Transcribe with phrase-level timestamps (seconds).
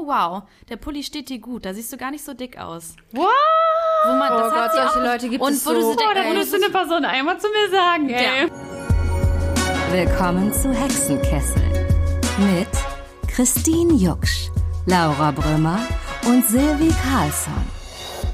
[0.00, 2.94] oh wow, der Pulli steht dir gut, da siehst du gar nicht so dick aus.
[3.12, 3.26] What?
[4.06, 5.80] Wo man, Oh das hat Gott, sie solche auch, Leute gibt und es wo du
[5.82, 5.88] so.
[5.94, 8.46] denkst, Oh, da würdest du eine Person einmal zu mir sagen, ey.
[8.46, 8.50] Ja.
[9.92, 11.62] Willkommen zu Hexenkessel
[12.38, 12.68] mit
[13.28, 14.50] Christine Jucksch,
[14.86, 15.80] Laura Brümmer
[16.26, 17.52] und Silvi Carlsson.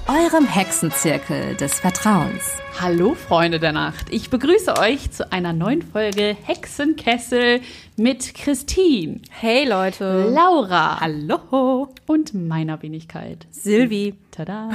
[0.09, 2.45] Eurem Hexenzirkel des Vertrauens.
[2.80, 7.61] Hallo Freunde der Nacht, ich begrüße euch zu einer neuen Folge Hexenkessel
[7.96, 10.30] mit Christine, Hey Leute.
[10.32, 11.88] Laura Hallo.
[12.06, 13.48] und meiner Wenigkeit.
[13.50, 14.14] Silvi.
[14.30, 14.70] Tada!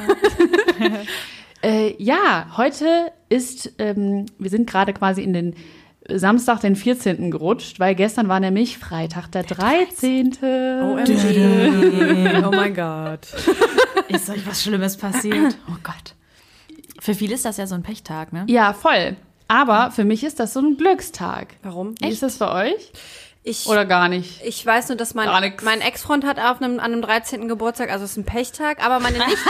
[1.64, 5.56] äh, ja, heute ist, ähm, wir sind gerade quasi in den
[6.10, 7.32] Samstag, den 14.
[7.32, 10.34] gerutscht, weil gestern war nämlich Freitag, der 13.
[10.42, 12.44] OMG.
[12.46, 13.28] Oh mein Gott.
[14.10, 15.58] Ist euch was Schlimmes passiert?
[15.70, 16.16] Oh Gott.
[17.00, 18.46] Für viele ist das ja so ein Pechtag, ne?
[18.48, 19.16] Ja, voll.
[19.48, 21.56] Aber für mich ist das so ein Glückstag.
[21.64, 21.96] Warum?
[22.00, 22.92] Wie ist das bei euch?
[23.44, 24.40] Ich, Oder gar nicht?
[24.46, 25.28] ich weiß nur, dass mein,
[25.64, 27.48] mein Ex-Freund hat auf einem, an einem 13.
[27.48, 29.50] Geburtstag, also es ist ein Pechtag, aber meine Nichte,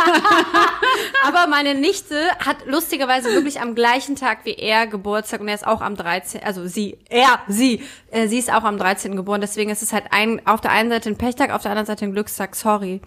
[1.28, 5.68] aber meine Nichte hat lustigerweise wirklich am gleichen Tag wie er Geburtstag und er ist
[5.68, 6.42] auch am 13.
[6.42, 9.18] Also sie, er, sie, äh, sie ist auch am 13.
[9.18, 11.88] geboren, deswegen ist es halt ein, auf der einen Seite ein Pechtag, auf der anderen
[11.88, 13.02] Seite ein Glückstag, sorry.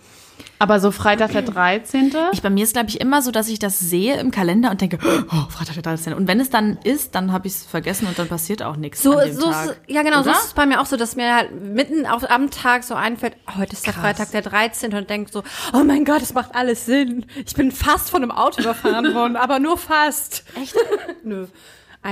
[0.61, 2.15] Aber so Freitag, der 13.
[2.33, 4.81] Ich, bei mir ist, glaube ich, immer so, dass ich das sehe im Kalender und
[4.81, 6.15] denke, oh, Freitag der 13.
[6.15, 9.03] Und wenn es dann ist, dann habe ich es vergessen und dann passiert auch nichts
[9.03, 9.67] So, an dem so Tag.
[9.67, 10.39] ist, ja genau, so Oder?
[10.39, 13.37] ist es bei mir auch so, dass mir halt mitten auf, am Tag so einfällt,
[13.49, 14.95] oh, heute ist der Freitag der 13.
[14.95, 15.43] und denk so,
[15.75, 17.27] oh mein Gott, es macht alles Sinn.
[17.45, 20.45] Ich bin fast von einem Auto überfahren worden, aber nur fast.
[20.61, 20.75] Echt?
[21.25, 21.47] Nö.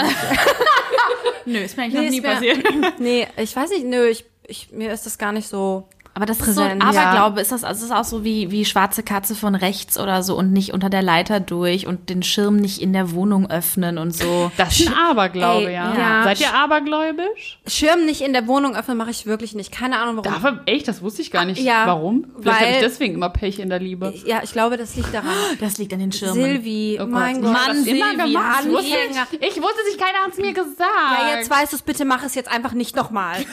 [1.44, 2.98] Nö, ist mir eigentlich Nee, noch nie passiert.
[3.00, 5.88] nee, ich weiß nicht, nö, ich, ich, mir ist das gar nicht so.
[6.14, 7.02] Aber das Präsent, ist so, ja.
[7.04, 10.36] Aberglaube, ist das, also ist auch so wie, wie schwarze Katze von rechts oder so
[10.36, 14.10] und nicht unter der Leiter durch und den Schirm nicht in der Wohnung öffnen und
[14.14, 14.50] so.
[14.58, 15.94] Das ist ein Aberglaube, Ey, ja.
[15.96, 16.24] ja.
[16.24, 17.58] Seid ihr abergläubisch?
[17.66, 19.72] Schirm nicht in der Wohnung öffnen mache ich wirklich nicht.
[19.72, 20.32] Keine Ahnung warum.
[20.42, 21.62] Dafür, echt, das wusste ich gar nicht.
[21.62, 22.26] Ja, Warum?
[22.40, 24.12] Vielleicht habe ich deswegen immer Pech in der Liebe.
[24.26, 25.30] ja, ich glaube, das liegt daran.
[25.60, 26.34] Das liegt an den Schirmen.
[26.34, 27.54] Silvi, Oh Gott, mein ich Gott.
[27.54, 28.60] hab das immer Silvi, gemacht.
[28.64, 29.26] Ich wusste, Anhänger.
[29.40, 30.80] ich wusste es nicht, keiner hat es mir gesagt.
[30.80, 33.38] Ja, jetzt weißt du es, bitte mach es jetzt einfach nicht nochmal.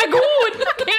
[0.00, 0.94] Na gut, okay.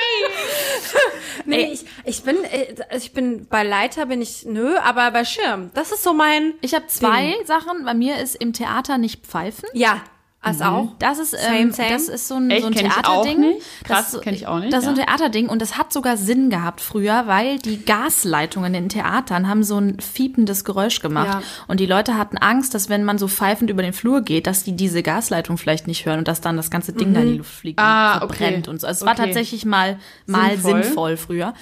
[1.50, 5.72] Nee, ich, ich bin, äh, ich bin bei Leiter bin ich nö, aber bei Schirm,
[5.74, 6.54] das ist so mein.
[6.62, 7.86] Ich habe zwei Sachen.
[7.86, 9.68] Bei mir ist im Theater nicht pfeifen.
[9.74, 10.02] Ja,
[10.42, 10.94] als auch.
[11.00, 11.90] Das ist, Same, ähm, same.
[11.90, 12.62] das ist so ein, Echt?
[12.62, 13.54] so ein Kenn ich auch Theaterding.
[13.84, 15.06] Krass, Das ist so- kenn ich auch nicht, Das ist so ein ja.
[15.06, 19.78] Theaterding und das hat sogar Sinn gehabt früher, weil die Gasleitungen in Theatern haben so
[19.78, 21.28] ein fiependes Geräusch gemacht.
[21.28, 21.42] Ja.
[21.68, 24.64] Und die Leute hatten Angst, dass wenn man so pfeifend über den Flur geht, dass
[24.64, 27.38] die diese Gasleitung vielleicht nicht hören und dass dann das ganze Ding da in die
[27.40, 28.70] Luft fliegt Ah, und verbrennt okay.
[28.70, 28.88] und so.
[28.88, 29.26] Also es war Okay.
[29.26, 30.84] tatsächlich mal, mal Sinnvoll.
[30.84, 31.18] sinnvoll.
[31.18, 31.54] früher.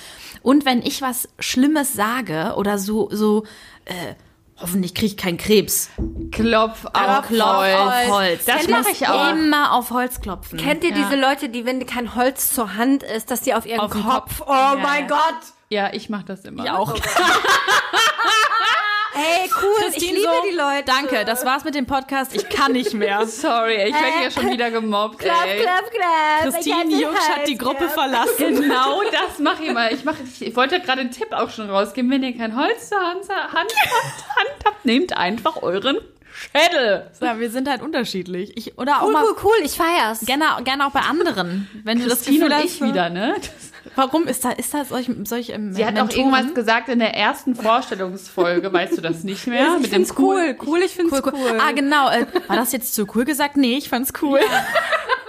[0.44, 3.44] Und wenn ich was Schlimmes sage oder so, so,
[3.86, 4.14] äh,
[4.59, 5.90] hoffentlich kriege ich keinen Krebs.
[6.31, 8.09] Klopf auf Klopf auf Holz.
[8.09, 8.45] Holz.
[8.45, 9.31] Das Ich mache ich auch.
[9.31, 10.59] Immer auf Holz klopfen.
[10.59, 13.79] Kennt ihr diese Leute, die, wenn kein Holz zur Hand ist, dass die auf ihren
[13.79, 14.41] Auf Kopf, Kopf.
[14.47, 15.16] oh Ja, mein ja.
[15.16, 15.40] Gott.
[15.69, 16.63] Ja, ich mache das immer.
[16.63, 16.96] Ich auch.
[19.17, 20.83] Ey, cool, ich Christine liebe so, die Leute.
[20.85, 22.35] Danke, das war's mit dem Podcast.
[22.35, 23.25] Ich kann nicht mehr.
[23.25, 25.19] Sorry, ich werde ja schon wieder gemobbt.
[25.19, 25.59] Klapp, ey.
[25.61, 26.53] klapp, klapp.
[26.53, 28.61] Christine Jucksch hat die Gruppe verlassen.
[28.61, 29.91] Genau das mache ich immer.
[29.91, 32.11] Ich, mach, ich wollte gerade einen Tipp auch schon rausgeben.
[32.11, 35.97] Wenn ihr kein Holz zur Hand, Hand, Hand, Hand habt, nehmt einfach euren
[36.34, 37.09] Schädel.
[37.19, 38.55] Ja, wir sind halt unterschiedlich.
[38.55, 40.19] Ich, oder auch Cool, mal cool, cool, ich feier's.
[40.22, 41.67] gerne, gerne auch bei anderen.
[41.84, 43.35] Wenn du das Christine Gefühl und hast, ich wieder, ne?
[43.96, 47.14] Warum ist da, ist da solch, solch ähm, Sie hat auch irgendwas gesagt in der
[47.16, 48.72] ersten Vorstellungsfolge.
[48.72, 49.74] Weißt du das nicht mehr?
[49.75, 51.34] ich Mit dem find's cool, cool, ich find's Cool, cool.
[51.34, 51.59] cool.
[51.59, 52.09] Ah, genau.
[52.09, 53.58] Äh, war das jetzt zu cool gesagt?
[53.58, 54.40] Nee, ich fand's cool.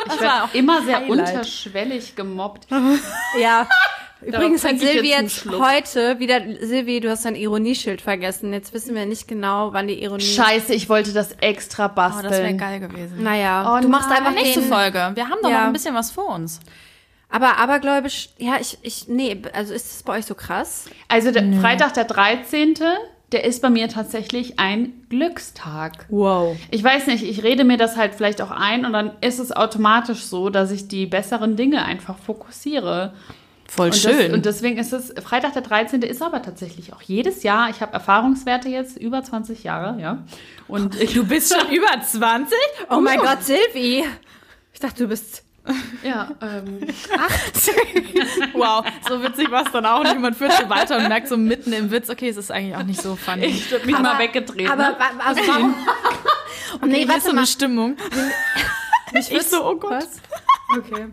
[0.07, 1.11] Ich werde immer sehr Highlight.
[1.35, 2.67] unterschwellig gemobbt.
[3.41, 3.67] Ja.
[4.21, 8.53] Übrigens hat Silvi jetzt jetzt heute wieder, Silvi, du hast dein Ironieschild vergessen.
[8.53, 10.25] Jetzt wissen wir nicht genau, wann die Ironie.
[10.25, 12.31] Scheiße, ich wollte das extra Oh, basteln.
[12.31, 13.23] das wäre geil gewesen.
[13.23, 14.19] Naja, Oh du machst nein.
[14.27, 15.13] einfach Nächste Folge.
[15.15, 15.59] Wir haben doch Ja.
[15.61, 16.59] noch ein bisschen was vor uns.
[17.31, 20.87] Aber abergläubisch, ja, ich, ich, nee, also ist es bei euch so krass?
[21.09, 22.75] Also der Freitag, der 13.,
[23.33, 26.07] der ist bei mir tatsächlich ein Glückstag.
[26.09, 26.57] Wow.
[26.71, 29.53] Ich weiß nicht, ich rede mir das halt vielleicht auch ein und dann ist es
[29.53, 33.13] automatisch so, dass ich die besseren Dinge einfach fokussiere.
[33.67, 36.01] Voll Und, das, und deswegen ist es, Freitag der 13.
[36.01, 40.23] ist aber tatsächlich auch jedes Jahr, ich habe Erfahrungswerte jetzt, über 20 Jahre, ja.
[40.67, 42.57] Und ich, du bist schon über 20?
[42.89, 44.07] Oh mein Gott, Silvi.
[44.73, 45.43] Ich dachte, du bist.
[46.03, 46.81] Ja, ähm,
[48.53, 50.19] Wow, so witzig war es dann auch nicht.
[50.19, 52.83] Man führt so weiter und merkt so mitten im Witz, okay, es ist eigentlich auch
[52.83, 53.47] nicht so funny.
[53.47, 54.71] ich habe mich mal weggedreht.
[54.71, 54.97] Aber ne?
[55.25, 55.75] also warum?
[56.83, 57.39] nee, nee, ist warte so mal.
[57.39, 57.97] eine Stimmung.
[59.13, 59.93] ich so, oh Gott.
[59.93, 60.21] Was?
[60.77, 61.07] Okay.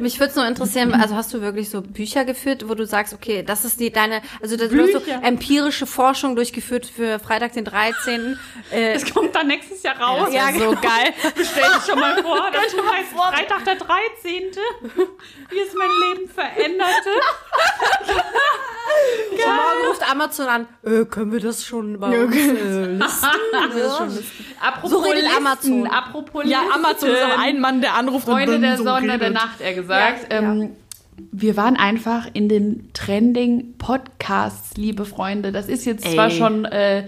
[0.00, 3.14] Mich würde es nur interessieren, also hast du wirklich so Bücher geführt, wo du sagst,
[3.14, 7.64] okay, das ist die deine, also du hast so empirische Forschung durchgechführt für Freitag den
[7.64, 8.36] 13.
[8.72, 10.28] Äh, Es kommt dann nächstes Jahr raus.
[10.32, 11.12] Ja, so geil.
[11.34, 14.50] Stell dich schon mal vor, das heißt Freitag der 13.
[15.50, 17.10] Wie es mein Leben veränderte.
[19.46, 23.02] morgen ruft Amazon an, äh, können wir das schon bei uns äh, listen?
[24.60, 25.86] Apropos So redet Listen, Amazon.
[25.86, 29.20] Apropos Ja, Amazon ist auch ein Mann, der anruft Freunde und der so Sonne, der
[29.20, 29.34] redet.
[29.34, 30.32] Nacht, er gesagt.
[30.32, 30.70] Ja, ähm,
[31.30, 35.52] Wir waren einfach in den Trending Podcasts, liebe Freunde.
[35.52, 36.36] Das ist jetzt zwar Ey.
[36.36, 37.06] schon äh,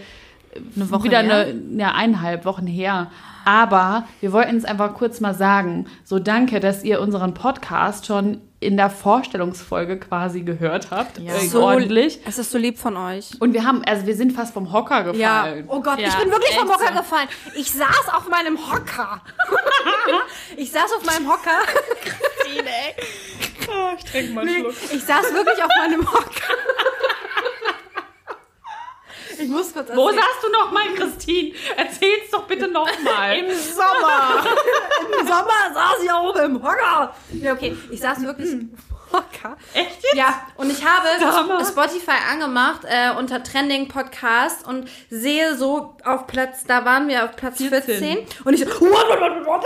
[0.76, 1.46] Eine Woche wieder her.
[1.46, 3.10] eine, ja, eineinhalb Wochen her.
[3.44, 5.86] Aber wir wollten es einfach kurz mal sagen.
[6.04, 11.18] So danke, dass ihr unseren Podcast schon in der Vorstellungsfolge quasi gehört habt.
[11.18, 11.34] Ja.
[11.34, 12.20] Äh, So, ordentlich.
[12.26, 13.30] Es ist so lieb von euch.
[13.40, 15.42] Und wir haben, also wir sind fast vom Hocker Ja.
[15.42, 15.64] gefallen.
[15.68, 16.98] Oh Gott, Ja, ich bin wirklich vom Hocker so.
[17.00, 17.28] gefallen.
[17.54, 19.20] Ich saß auf meinem Hocker.
[20.56, 21.58] ich saß auf meinem Hocker.
[23.98, 24.74] ich trinke mal einen Schluck.
[24.92, 26.30] Ich saß wirklich auf meinem Hocker.
[29.38, 31.52] Ich muss kurz Wo saßt du noch mal, Christine?
[31.76, 33.36] Erzähl's doch bitte noch mal.
[33.38, 34.44] Im Sommer.
[35.20, 37.14] Im Sommer saß ich auch im Hocker.
[37.32, 37.76] Ja, okay.
[37.90, 38.70] Ich saß wirklich im
[39.12, 39.56] Hocker.
[39.72, 40.14] Echt jetzt?
[40.14, 41.64] Ja, und ich habe Hammer.
[41.64, 47.36] Spotify angemacht äh, unter Trending Podcast und sehe so auf Platz, da waren wir auf
[47.36, 48.18] Platz 14, 14.
[48.44, 49.64] und ich so, what, what, what, what?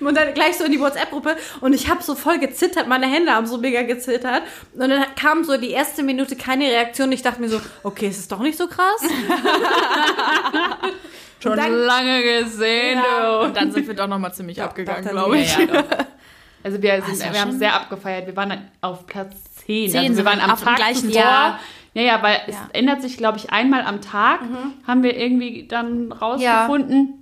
[0.00, 3.32] und dann gleich so in die WhatsApp-Gruppe und ich habe so voll gezittert, meine Hände
[3.32, 4.42] haben so mega gezittert
[4.74, 7.10] und dann kam so die erste Minute keine Reaktion.
[7.12, 9.02] Ich dachte mir so, okay, ist es doch nicht so krass.
[11.42, 13.38] Schon dann- lange gesehen, Ja.
[13.40, 13.44] du.
[13.46, 15.52] Und dann sind wir doch noch mal ziemlich abgegangen, dann- glaube ich.
[15.56, 15.96] Ja, ja, doch.
[16.62, 18.26] Also wir, sind, ja wir haben schon- sehr abgefeiert.
[18.26, 19.36] Wir waren auf Platz
[19.66, 19.90] 10.
[19.90, 21.22] Zehn also wir waren am Tag gleichen zuvor.
[21.22, 21.58] Tag.
[21.94, 22.68] Ja, ja, weil es Ja.
[22.72, 24.40] ändert sich, glaube ich, einmal am Tag,
[24.86, 27.14] haben wir irgendwie dann rausgefunden.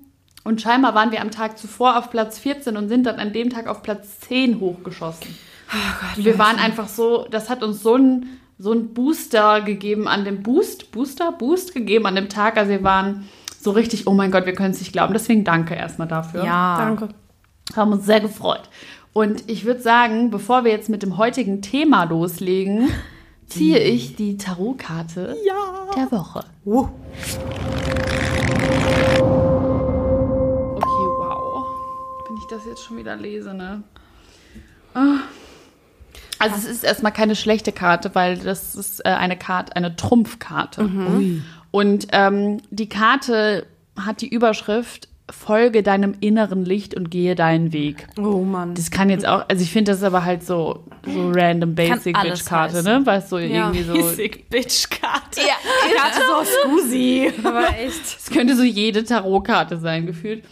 [0.45, 3.51] Und scheinbar waren wir am Tag zuvor auf Platz 14 und sind dann an dem
[3.51, 5.37] Tag auf Platz 10 hochgeschossen.
[6.17, 8.27] Und wir waren einfach so, das hat uns so ein
[8.61, 12.57] so ein Booster gegeben an dem Boost, Booster, Boost gegeben an dem Tag.
[12.57, 13.29] Also wir waren
[13.61, 15.13] so richtig, oh mein Gott, wir können es nicht glauben.
[15.13, 16.45] Deswegen danke erstmal dafür.
[16.45, 16.77] Ja.
[16.77, 17.09] Danke.
[17.77, 18.63] Haben uns sehr gefreut.
[19.13, 22.89] Und ich würde sagen, bevor wir jetzt mit dem heutigen Thema loslegen,
[23.47, 25.37] ziehe ich die Tarotkarte
[25.97, 26.45] der Woche.
[30.77, 31.67] Okay, wow.
[32.29, 33.83] Wenn ich das jetzt schon wieder lese, ne?
[34.95, 35.17] Ah.
[36.39, 40.83] Also es ist erstmal keine schlechte Karte, weil das ist äh, eine Karte, eine Trumpfkarte.
[41.73, 43.67] Und ähm, die Karte
[43.97, 48.07] hat die Überschrift Folge deinem inneren Licht und gehe deinen Weg.
[48.19, 48.75] Oh Mann.
[48.75, 52.17] Das kann jetzt auch, also ich finde das ist aber halt so, so random basic
[52.17, 52.85] alles bitch Karte, heißen.
[53.01, 53.07] ne?
[53.07, 53.93] Weißt du, irgendwie so.
[53.93, 55.41] Basic Bitch Karte.
[55.41, 55.55] Ja,
[55.97, 57.31] Karte so Scusi.
[57.45, 58.01] Aber echt.
[58.19, 60.45] es könnte so jede Tarotkarte sein, gefühlt.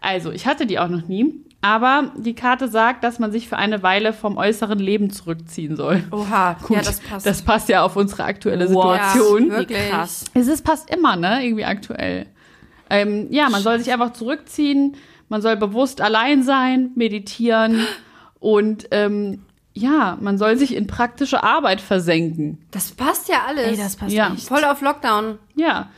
[0.00, 3.56] Also, ich hatte die auch noch nie, aber die Karte sagt, dass man sich für
[3.56, 6.04] eine Weile vom äußeren Leben zurückziehen soll.
[6.12, 7.26] Oha, Gut, ja, das passt.
[7.26, 8.92] Das passt ja auf unsere aktuelle Wow.
[8.94, 9.48] Situation.
[9.48, 9.78] Ja, wirklich.
[9.86, 10.24] Wie krass.
[10.34, 11.44] Es ist, passt immer, ne?
[11.44, 12.26] Irgendwie aktuell.
[12.90, 14.96] Ähm, ja, man soll sich einfach zurückziehen,
[15.28, 17.86] man soll bewusst allein sein, meditieren
[18.40, 19.42] und ähm,
[19.74, 22.58] ja, man soll sich in praktische Arbeit versenken.
[22.72, 23.66] Das passt ja alles.
[23.66, 24.32] Ey, das passt Ja.
[24.34, 24.48] echt.
[24.48, 25.38] Voll auf Lockdown.
[25.54, 25.90] Ja.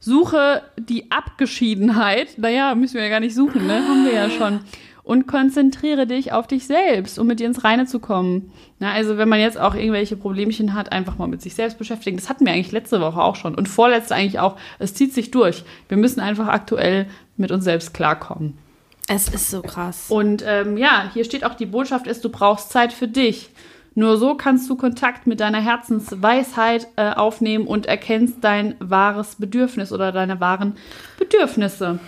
[0.00, 2.38] Suche die Abgeschiedenheit.
[2.38, 3.82] Naja, müssen wir ja gar nicht suchen, ne?
[3.86, 4.60] Haben wir ja schon.
[5.06, 8.50] Und konzentriere dich auf dich selbst, um mit dir ins Reine zu kommen.
[8.80, 12.16] Na, also wenn man jetzt auch irgendwelche Problemchen hat, einfach mal mit sich selbst beschäftigen.
[12.16, 13.54] Das hatten wir eigentlich letzte Woche auch schon.
[13.54, 14.56] Und vorletzte eigentlich auch.
[14.80, 15.62] Es zieht sich durch.
[15.86, 17.06] Wir müssen einfach aktuell
[17.36, 18.58] mit uns selbst klarkommen.
[19.06, 20.06] Es ist so krass.
[20.08, 23.50] Und ähm, ja, hier steht auch die Botschaft ist, du brauchst Zeit für dich.
[23.98, 29.90] Nur so kannst du Kontakt mit deiner Herzensweisheit äh, aufnehmen und erkennst dein wahres Bedürfnis
[29.90, 30.76] oder deine wahren
[31.18, 31.98] Bedürfnisse.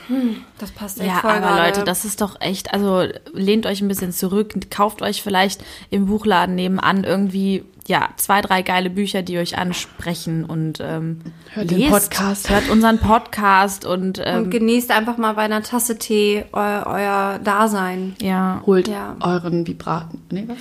[0.59, 1.63] Das passt echt Ja, voll aber gerade.
[1.63, 6.05] Leute, das ist doch echt, also lehnt euch ein bisschen zurück, kauft euch vielleicht im
[6.05, 11.21] Buchladen nebenan irgendwie, ja, zwei, drei geile Bücher, die euch ansprechen und ähm,
[11.55, 12.51] Hört den lest, Podcast.
[12.51, 17.41] hört unseren Podcast und, Und ähm, genießt einfach mal bei einer Tasse Tee eu euer
[17.43, 18.15] Dasein.
[18.21, 18.63] ja.
[18.67, 19.17] Holt Ja.
[19.21, 20.23] euren Vibraten.
[20.31, 20.59] Nee, was?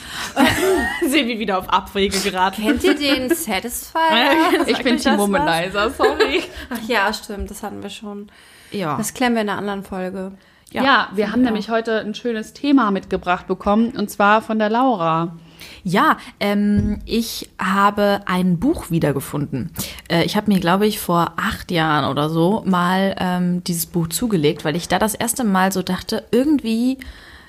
[1.11, 2.61] Sehen wir wieder auf Abwege geraten.
[2.63, 3.99] Kennt ihr den Satisfier?
[4.65, 5.17] Ich bin Team?
[5.17, 6.43] Womanizer, sorry.
[6.69, 8.29] Ach ja, stimmt, das hatten wir schon.
[8.71, 8.95] Ja.
[8.97, 10.31] Das klären wir in einer anderen Folge.
[10.71, 15.35] Ja, wir haben nämlich heute ein schönes Thema mitgebracht bekommen und zwar von der Laura.
[15.83, 19.71] Ja, ähm, ich habe ein Buch wiedergefunden.
[20.09, 24.07] Äh, ich habe mir, glaube ich, vor acht Jahren oder so mal ähm, dieses Buch
[24.07, 26.97] zugelegt, weil ich da das erste Mal so dachte, irgendwie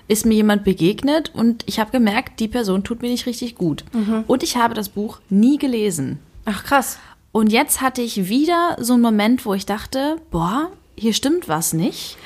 [0.08, 3.84] ist mir jemand begegnet und ich habe gemerkt, die Person tut mir nicht richtig gut.
[4.26, 6.18] Und ich habe das Buch nie gelesen.
[6.46, 6.98] Ach krass.
[7.30, 11.74] Und jetzt hatte ich wieder so einen Moment, wo ich dachte, boah, hier stimmt was
[11.74, 12.16] nicht.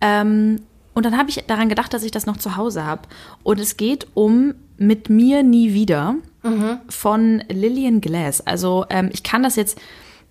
[0.00, 0.60] Ähm,
[0.94, 3.02] und dann habe ich daran gedacht, dass ich das noch zu Hause habe.
[3.42, 6.16] Und es geht um Mit mir nie wieder
[6.88, 8.40] von Lillian Glass.
[8.40, 9.80] Also ähm, ich kann das jetzt,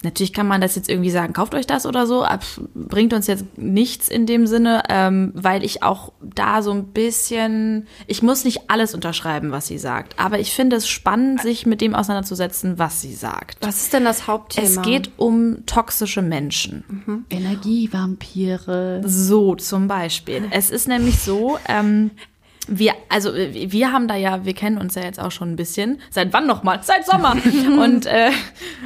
[0.04, 2.44] natürlich kann man das jetzt irgendwie sagen, kauft euch das oder so, aber
[2.76, 7.88] bringt uns jetzt nichts in dem Sinne, ähm, weil ich auch da so ein bisschen,
[8.08, 10.20] ich muss nicht alles unterschreiben, was sie sagt.
[10.20, 13.66] Aber ich finde es spannend, sich mit dem auseinanderzusetzen, was sie sagt.
[13.66, 14.68] Was ist denn das Hauptthema?
[14.68, 17.26] Es geht um toxische Menschen.
[17.30, 19.02] Energievampire.
[19.06, 20.44] So zum Beispiel.
[20.52, 22.12] Es ist nämlich so, ähm,
[22.74, 26.00] wir, also wir haben da ja, wir kennen uns ja jetzt auch schon ein bisschen.
[26.10, 26.80] Seit wann nochmal?
[26.84, 27.36] Seit Sommer.
[27.84, 28.32] und äh,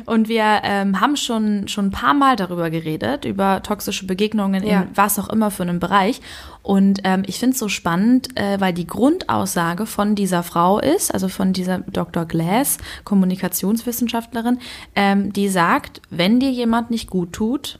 [0.05, 4.81] und wir ähm, haben schon schon ein paar Mal darüber geredet über toxische Begegnungen Ja.
[4.81, 6.19] in was auch immer für einem Bereich.
[6.63, 11.13] Und ähm, ich finde es so spannend, äh, weil die Grundaussage von dieser Frau ist,
[11.13, 12.25] also von dieser Dr.
[12.25, 14.57] Glass, Kommunikationswissenschaftlerin,
[14.95, 17.79] ähm, die sagt, wenn dir jemand nicht gut tut,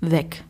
[0.00, 0.42] weg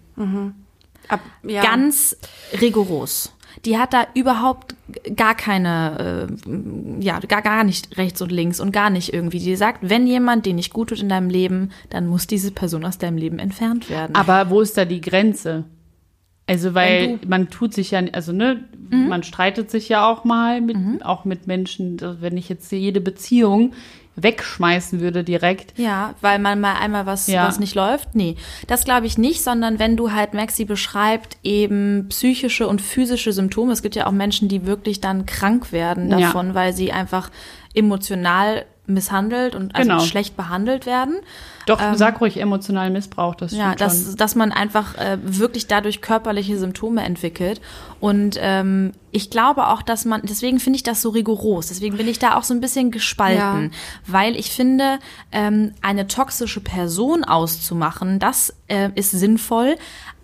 [1.08, 1.62] Ab, ja.
[1.62, 2.16] ganz
[2.60, 3.32] rigoros.
[3.64, 4.74] Die hat da überhaupt
[5.16, 9.38] gar keine, äh, ja, gar, gar nicht rechts und links und gar nicht irgendwie.
[9.38, 12.84] Die sagt, wenn jemand dir nicht gut tut in deinem Leben, dann muss diese Person
[12.84, 14.14] aus deinem Leben entfernt werden.
[14.14, 15.64] Aber wo ist da die Grenze?
[16.48, 21.04] Also, weil man tut sich ja, also ne, man streitet sich ja auch mal mit,
[21.04, 22.00] auch mit Menschen.
[22.20, 23.72] Wenn ich jetzt jede Beziehung
[24.16, 27.46] wegschmeißen würde direkt, Ja, weil man mal einmal was, Ja.
[27.46, 28.14] was nicht läuft.
[28.14, 33.32] Nee, das glaube ich nicht, sondern wenn du halt Maxi beschreibt, eben psychische und physische
[33.32, 33.72] Symptome.
[33.72, 36.18] Es gibt ja auch Menschen, die wirklich dann krank werden Ja.
[36.20, 37.30] davon, weil sie einfach
[37.74, 40.02] emotional misshandelt und also Genau.
[40.02, 41.16] schlecht behandelt werden.
[41.66, 44.16] Doch, sag ruhig emotionalen Missbrauch, das Ja, dass, schon.
[44.16, 47.60] dass man einfach äh, wirklich dadurch körperliche Symptome entwickelt.
[48.00, 52.08] Und ähm, ich glaube auch, dass man, deswegen finde ich das so rigoros, deswegen bin
[52.08, 53.72] ich da auch so ein bisschen gespalten,
[54.06, 54.98] weil ich finde,
[55.32, 59.76] ähm, eine toxische Person auszumachen, das äh, ist sinnvoll.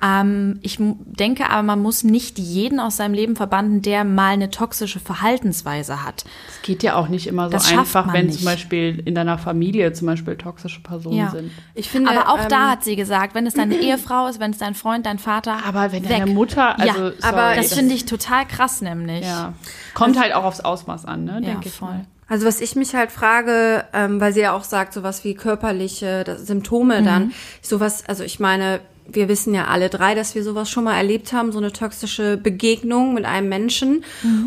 [0.04, 4.50] Ähm, ich denke aber, man muss nicht jeden aus seinem Leben verbannen, der mal eine
[4.50, 6.24] toxische Verhaltensweise hat.
[6.48, 8.38] Es geht ja auch nicht immer so Das einfach, wenn nicht.
[8.38, 11.31] zum Beispiel in deiner Familie zum Beispiel toxische Personen Ja.
[11.32, 11.50] Sind.
[11.74, 14.52] Ich finde, aber auch ähm, da hat sie gesagt, wenn es deine Ehefrau ist, wenn
[14.52, 16.10] es dein Freund, dein Vater, Aber wenn weg.
[16.10, 19.24] deine Mutter, also ja, sorry, aber das finde ich total krass nämlich.
[19.24, 19.54] ja,
[19.94, 21.88] kommt halt auch aufs Ausmaß an, ne, Ja, denke ich voll.
[21.88, 22.04] mal.
[22.28, 26.24] Also was ich mich halt frage, ähm, weil sie ja auch sagt, sowas wie körperliche
[26.24, 30.70] das- Symptome dann, sowas, also ich meine, wir wissen ja alle drei, dass wir sowas
[30.70, 34.04] schon mal erlebt haben, so eine toxische Begegnung mit einem Menschen.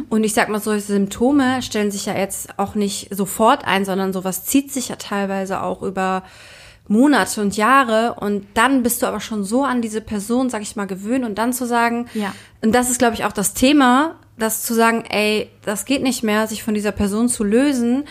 [0.09, 4.13] Und ich sag mal, solche Symptome stellen sich ja jetzt auch nicht sofort ein, sondern
[4.13, 6.23] sowas zieht sich ja teilweise auch über
[6.87, 10.75] Monate und Jahre und dann bist du aber schon so an diese Person, sag ich
[10.75, 12.33] mal, gewöhnt und dann zu sagen, Ja.
[12.61, 16.21] und das ist, glaube ich, auch das Thema, das zu sagen, ey, das geht nicht
[16.23, 18.03] mehr, sich von dieser Person zu lösen,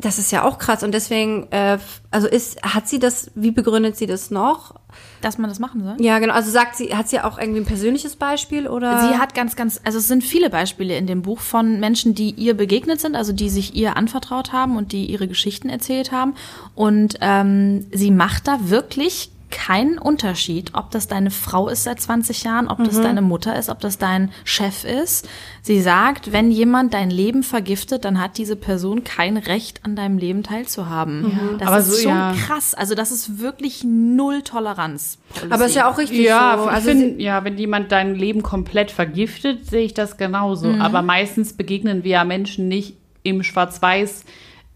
[0.00, 0.82] das ist ja auch krass.
[0.82, 1.78] Und deswegen, äh,
[2.10, 4.74] also ist, hat sie das, wie begründet sie das noch?
[5.20, 5.96] Dass man das machen soll?
[5.98, 6.34] Ja, genau.
[6.34, 9.08] Also sagt sie, hat sie auch irgendwie ein persönliches Beispiel oder?
[9.08, 12.30] Sie hat ganz, ganz, also es sind viele Beispiele in dem Buch von Menschen, die
[12.30, 16.34] ihr begegnet sind, also die sich ihr anvertraut haben und die ihre Geschichten erzählt haben.
[16.74, 22.42] Und ähm, sie macht da wirklich keinen Unterschied, ob das deine Frau ist seit 20
[22.42, 25.28] Jahren, ob das deine Mutter ist, ob das dein Chef ist.
[25.62, 30.18] Sie sagt, wenn jemand dein Leben vergiftet, dann hat diese Person kein Recht, an deinem
[30.18, 31.56] Leben teilzuhaben.
[31.58, 32.34] Das Aber ist so, schon ja.
[32.46, 32.74] krass.
[32.74, 35.18] Also das ist wirklich null Toleranz.
[35.48, 36.64] aber ist ja auch richtig Ja, so.
[36.66, 40.66] Also find, ja, wenn jemand dein Leben komplett vergiftet, sehe ich das genauso.
[40.66, 40.82] Mhm.
[40.82, 44.24] Aber meistens begegnen wir ja Menschen nicht im Schwarz-Weiß.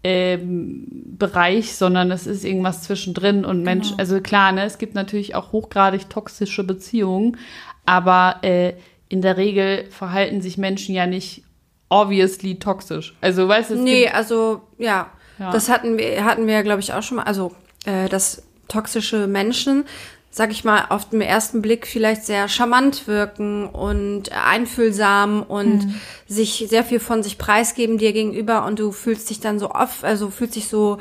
[0.03, 0.85] Ähm,
[1.19, 3.99] Bereich, sondern es ist irgendwas zwischendrin und Mensch, Genau.
[3.99, 7.35] also klar, ne, es gibt natürlich auch hochgradig toxische Beziehungen,
[7.85, 8.73] aber äh,
[9.09, 11.43] in der Regel verhalten sich Menschen ja nicht
[11.89, 13.15] obviously toxisch.
[13.19, 15.51] Also weißt du, es Nee, also ja, Ja.
[15.51, 17.23] das hatten wir, hatten wir, glaube ich, auch schon mal.
[17.23, 17.51] Also
[17.85, 19.83] äh, dass toxische Menschen,
[20.31, 25.87] sag ich mal, auf den ersten Blick vielleicht sehr charmant wirken und einfühlsam und
[26.27, 30.03] sich sehr viel von sich preisgeben dir gegenüber und du fühlst dich dann so oft,
[30.03, 30.99] also fühlst dich so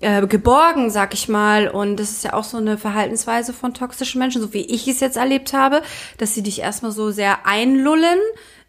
[0.00, 1.68] äh, geborgen, sag ich mal.
[1.68, 5.00] Und das ist ja auch so eine Verhaltensweise von toxischen Menschen, so wie ich es
[5.00, 5.82] jetzt erlebt habe,
[6.16, 8.18] dass sie dich erstmal so sehr einlullen,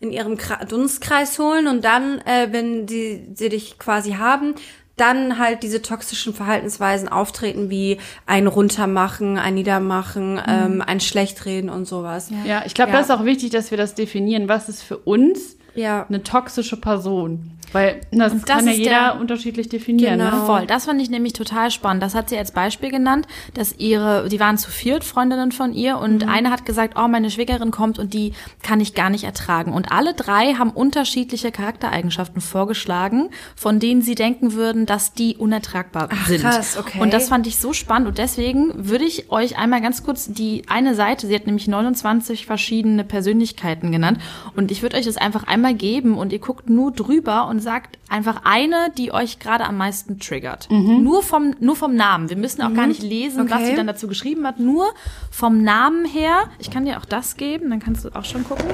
[0.01, 0.37] in ihrem
[0.67, 4.55] Dunstkreis holen und dann, äh, wenn die, sie dich quasi haben,
[4.97, 11.85] dann halt diese toxischen Verhaltensweisen auftreten, wie ein Runtermachen, ein Niedermachen, ähm, ein Schlechtreden und
[11.87, 12.29] sowas.
[12.45, 12.97] ja, ich glaube, Ja.
[12.97, 14.47] das ist auch wichtig, dass wir das definieren.
[14.49, 16.05] Was ist für uns Ja.
[16.07, 17.51] eine toxische Person?
[17.73, 20.19] Weil das das kann ja jeder der- unterschiedlich definieren.
[20.19, 20.31] Genau.
[20.35, 20.45] Ne?
[20.45, 22.03] Voll, das fand ich nämlich total spannend.
[22.03, 25.97] Das hat sie als Beispiel genannt, dass ihre, die waren zu viert, Freundinnen von ihr,
[25.97, 29.73] und eine hat gesagt, oh, meine Schwägerin kommt und die kann ich gar nicht ertragen.
[29.73, 36.09] Und alle drei haben unterschiedliche Charaktereigenschaften vorgeschlagen, von denen sie denken würden, dass die unertragbar
[36.27, 36.41] sind.
[36.41, 36.99] krass, okay.
[36.99, 40.63] Und das fand ich so spannend und deswegen würde ich euch einmal ganz kurz die
[40.67, 44.19] eine Seite, sie hat nämlich 29 verschiedene Persönlichkeiten genannt
[44.55, 47.97] und ich würde euch das einfach einmal geben und ihr guckt nur drüber und sagt
[48.09, 50.69] einfach eine, die euch gerade am meisten triggert.
[50.69, 52.29] Nur vom nur vom Namen.
[52.29, 53.69] Wir müssen auch gar nicht lesen, was Okay.
[53.71, 54.93] sie dann dazu geschrieben hat, nur
[55.31, 56.49] vom Namen her.
[56.59, 58.65] Ich kann dir auch das geben, dann kannst du auch schon gucken.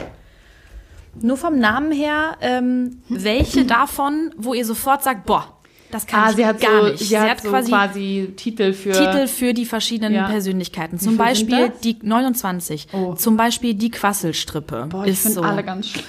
[1.20, 5.51] Nur vom Namen her, ähm, welche davon, wo ihr sofort sagt, boah,
[5.89, 7.00] das kann Ah, ich sie hat gar so, nicht.
[7.00, 8.91] sie hat so quasi, Titel für.
[8.91, 10.27] Titel für die verschiedenen Ja.
[10.27, 11.00] Persönlichkeiten.
[11.00, 12.89] Zum Beispiel die 29.
[12.94, 13.13] Oh.
[13.15, 14.88] Zum Beispiel die Quasselstrippe.
[14.89, 15.41] Boah, ich ist finde so.
[15.44, 16.06] alle ganz schlimm.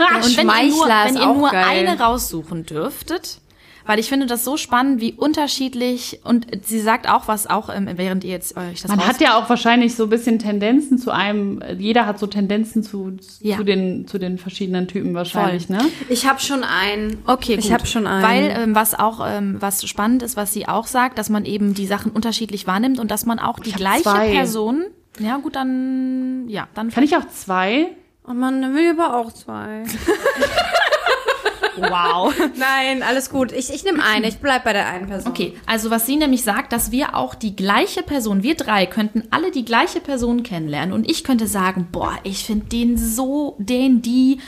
[0.00, 1.64] Und wenn ihr nur, wenn ihr nur geil.
[1.88, 3.40] eine raussuchen dürftet,
[3.86, 7.88] weil ich finde das so spannend, wie unterschiedlich und sie sagt auch was auch, ähm,
[7.96, 11.10] während ihr jetzt euch das Man hat ja auch wahrscheinlich so ein bisschen Tendenzen zu
[11.10, 13.56] einem, jeder hat so Tendenzen zu, Ja.
[13.56, 15.80] zu, den, zu den verschiedenen Typen wahrscheinlich, ne?
[16.08, 17.18] Ich habe schon einen.
[17.26, 17.64] Okay, gut.
[17.64, 18.22] Ich habe schon einen.
[18.22, 21.74] Weil ähm, was auch ähm, was spannend ist, was sie auch sagt, dass man eben
[21.74, 24.30] die Sachen unterschiedlich wahrnimmt und dass man auch die gleiche zwei.
[24.30, 24.84] Person.
[25.18, 27.88] Ja gut, dann ja, dann Kann ich auch zwei?
[28.26, 29.84] Oh Mann, dann will ich aber auch zwei.
[31.76, 32.34] wow.
[32.56, 33.52] Nein, alles gut.
[33.52, 34.28] Ich, ich nehme eine.
[34.28, 35.30] Ich bleib bei der einen Person.
[35.30, 39.24] Okay, also was sie nämlich sagt, dass wir auch die gleiche Person, wir drei könnten
[39.30, 44.02] alle die gleiche Person kennenlernen und ich könnte sagen, boah, ich finde den so, den,
[44.02, 44.40] die,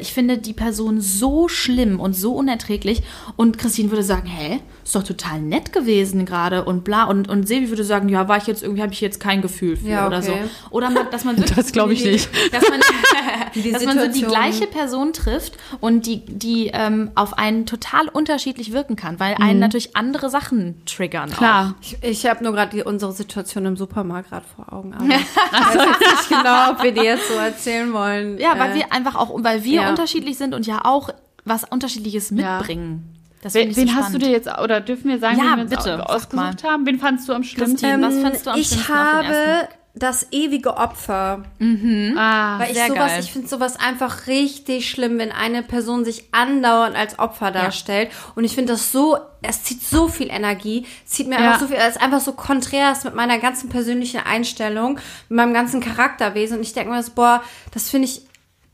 [0.00, 3.02] ich finde die Person so schlimm und so unerträglich
[3.36, 7.46] und Christine würde sagen, hä, ist doch total nett gewesen gerade und bla und und
[7.48, 10.06] Sevi würde sagen, ja, war ich jetzt irgendwie habe ich jetzt kein Gefühl für Ja,
[10.06, 10.44] oder so okay.
[10.70, 12.28] oder man, dass man wirklich Das glaub ich die- nicht.
[12.52, 12.80] dass man
[13.72, 18.72] dass man so die gleiche Person trifft und die, die ähm, auf einen total unterschiedlich
[18.72, 21.30] wirken kann, weil einen natürlich andere Sachen triggern.
[21.30, 21.74] Klar.
[21.80, 24.92] Ich, ich habe nur gerade unsere Situation im Supermarkt gerade vor Augen.
[24.94, 28.36] Aber ich weiß jetzt nicht genau, ob wir die jetzt so erzählen wollen.
[28.36, 28.40] Auch.
[28.40, 29.90] Ja, weil Äh, wir einfach auch, weil wir ja.
[29.90, 31.10] unterschiedlich sind und ja auch
[31.44, 32.58] was Unterschiedliches Ja.
[32.58, 33.12] mitbringen.
[33.42, 35.70] Das Wen, so hast du dir jetzt, oder dürfen wir sagen, Ja, wen wir uns
[35.70, 36.86] bitte, ausgesucht haben?
[36.86, 37.76] Wen fandst du am schlimmsten?
[37.78, 39.68] Christine, was fandst du am ich schlimmsten habe
[39.98, 41.44] das ewige Opfer.
[42.16, 43.20] ah, Weil ich Sehr sowas, geil.
[43.22, 48.10] ich finde sowas einfach richtig schlimm, wenn eine Person sich andauernd als Opfer darstellt.
[48.34, 51.46] Und ich finde das so, es zieht so viel Energie, es zieht mir Ja.
[51.46, 54.98] einfach so viel, es ist einfach so konträr ist mit meiner ganzen persönlichen Einstellung,
[55.30, 56.58] mit meinem ganzen Charakterwesen.
[56.58, 57.42] Und ich denke mir so, boah,
[57.72, 58.20] das finde ich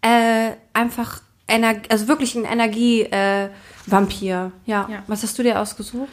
[0.02, 4.52] äh, einfach, Ener also wirklich ein Energie-Vampir.
[4.66, 4.88] Äh, ja.
[4.90, 5.02] Ja.
[5.06, 6.10] Was hast du dir ausgesucht?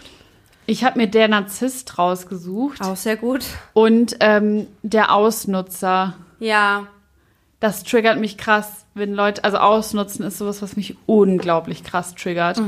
[0.69, 3.43] ich habe mir der Narzisst rausgesucht Auch sehr gut.
[3.73, 6.13] und ähm, der Ausnutzer.
[6.39, 6.86] Ja.
[7.60, 12.62] Das triggert mich krass, wenn Leute, also ausnutzen ist sowas, was mich unglaublich krass triggert.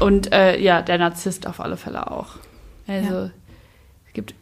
[0.00, 2.36] Und äh, ja, der Narzisst auf alle Fälle auch.
[2.86, 3.30] Also
[4.06, 4.34] es gibt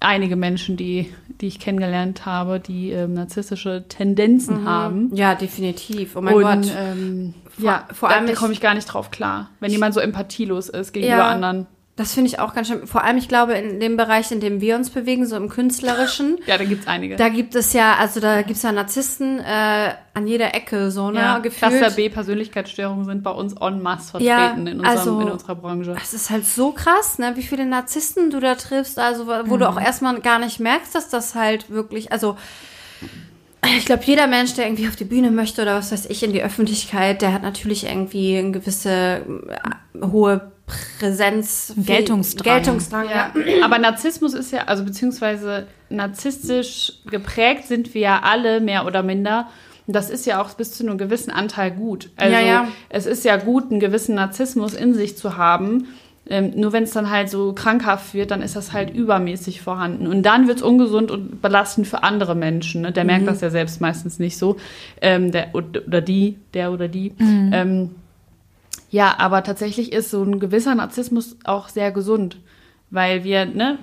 [0.00, 5.14] einige Menschen, die, die ich kennengelernt habe, die ähm, narzisstische Tendenzen haben.
[5.14, 6.16] Ja, definitiv.
[6.16, 6.72] Oh mein Und Gott.
[6.76, 10.00] ähm, Vor- ja, vor allem da komme ich gar nicht drauf klar, wenn jemand so
[10.00, 11.28] empathielos ist gegenüber Ja.
[11.28, 11.66] anderen.
[12.00, 12.86] Das finde ich auch ganz schön.
[12.86, 16.38] Vor allem, ich glaube, in dem Bereich, in dem wir uns bewegen, so im Künstlerischen,
[16.46, 17.16] Ja, da gibt's einige.
[17.16, 21.10] da gibt es ja, also da gibt es ja Narzissten äh, an jeder Ecke, so,
[21.10, 21.70] ne, ja, gefühlt.
[21.72, 25.54] Cluster B Persönlichkeitsstörungen sind bei uns en masse vertreten Ja, in, unserem, also- in unserer
[25.56, 25.94] Branche.
[26.02, 29.56] Es ist halt so krass, ne, wie viele Narzissten du da triffst, also wo wo
[29.58, 29.76] du Mhm.
[29.76, 32.36] auch erstmal gar nicht merkst, dass das halt wirklich, also
[33.76, 36.32] ich glaube, jeder Mensch, der irgendwie auf die Bühne möchte oder was weiß ich, in
[36.32, 40.52] die Öffentlichkeit, der hat natürlich irgendwie eine gewisse äh, hohe
[40.98, 41.74] Präsenz.
[41.76, 42.54] Geltungsdrang.
[42.54, 43.32] Geltungsdrang, ja.
[43.34, 43.64] Ja.
[43.64, 49.48] Aber Narzissmus ist ja, also beziehungsweise narzisstisch geprägt sind wir ja alle mehr oder minder.
[49.86, 52.10] Und das ist ja auch bis zu einem gewissen Anteil gut.
[52.16, 52.68] Also Ja, ja.
[52.88, 55.88] es ist ja gut, einen gewissen Narzissmus in sich zu haben.
[56.28, 60.06] Ähm, nur wenn es dann halt so krankhaft wird, dann ist das halt übermäßig vorhanden.
[60.06, 62.82] Und dann wird es ungesund und belastend für andere Menschen.
[62.82, 62.92] Ne?
[62.92, 64.56] Der merkt das ja selbst meistens nicht so.
[65.00, 67.12] Ähm, der, oder die, der oder die.
[67.18, 67.90] Ähm,
[68.90, 72.38] ja, aber tatsächlich ist so ein gewisser Narzissmus auch sehr gesund,
[72.90, 73.78] weil wir ne,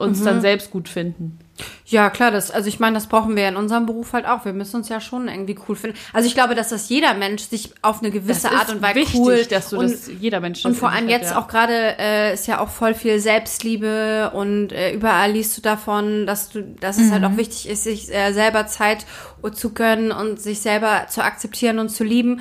[0.00, 1.38] uns dann selbst gut finden.
[1.84, 4.46] Ja, klar, das, also ich meine, das brauchen wir in unserem Beruf halt auch.
[4.46, 5.98] Wir müssen uns ja schon irgendwie cool finden.
[6.12, 8.94] Also ich glaube, dass das jeder Mensch sich auf eine gewisse Das Art und Weise
[8.94, 11.38] wichtig, cool dass du und, das jeder Mensch und vor allem hat, jetzt ja.
[11.38, 16.26] auch gerade äh, ist ja auch voll viel Selbstliebe und äh, überall liest du davon,
[16.26, 17.12] dass du, dass es Mhm.
[17.12, 19.04] halt auch wichtig ist, sich äh, selber Zeit
[19.52, 22.40] zu gönnen und sich selber zu akzeptieren und zu lieben.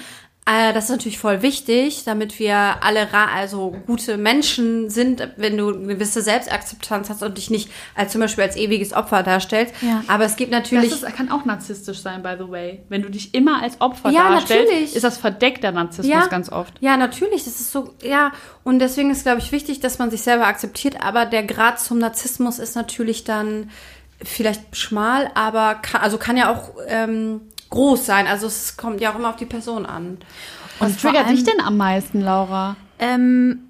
[0.49, 5.69] Äh, das ist natürlich voll wichtig, damit wir alle also gute Menschen sind, wenn du
[5.69, 9.75] eine gewisse Selbstakzeptanz hast und dich nicht als zum Beispiel als ewiges Opfer darstellst.
[9.81, 10.03] Ja.
[10.07, 10.91] Aber es gibt Das natürlich.
[10.91, 12.81] ist, kann auch narzisstisch sein, by the way.
[12.89, 14.95] Wenn du dich immer als Opfer Ja, darstellst, natürlich.
[14.95, 16.73] ist das verdeckter Narzissmus ganz oft.
[16.79, 17.43] Ja, natürlich.
[17.43, 18.31] Das ist so, ja.
[18.63, 21.03] Und deswegen ist, glaube ich, wichtig, dass man sich selber akzeptiert.
[21.03, 23.69] Aber der Grad zum Narzissmus ist natürlich dann
[24.21, 28.27] vielleicht schmal, aber kann, also kann ja auch ähm, groß sein.
[28.27, 30.17] Also es kommt ja auch immer auf die Person an.
[30.79, 32.75] Was triggert allem- dich denn am meisten, Laura?
[32.99, 33.68] Ähm,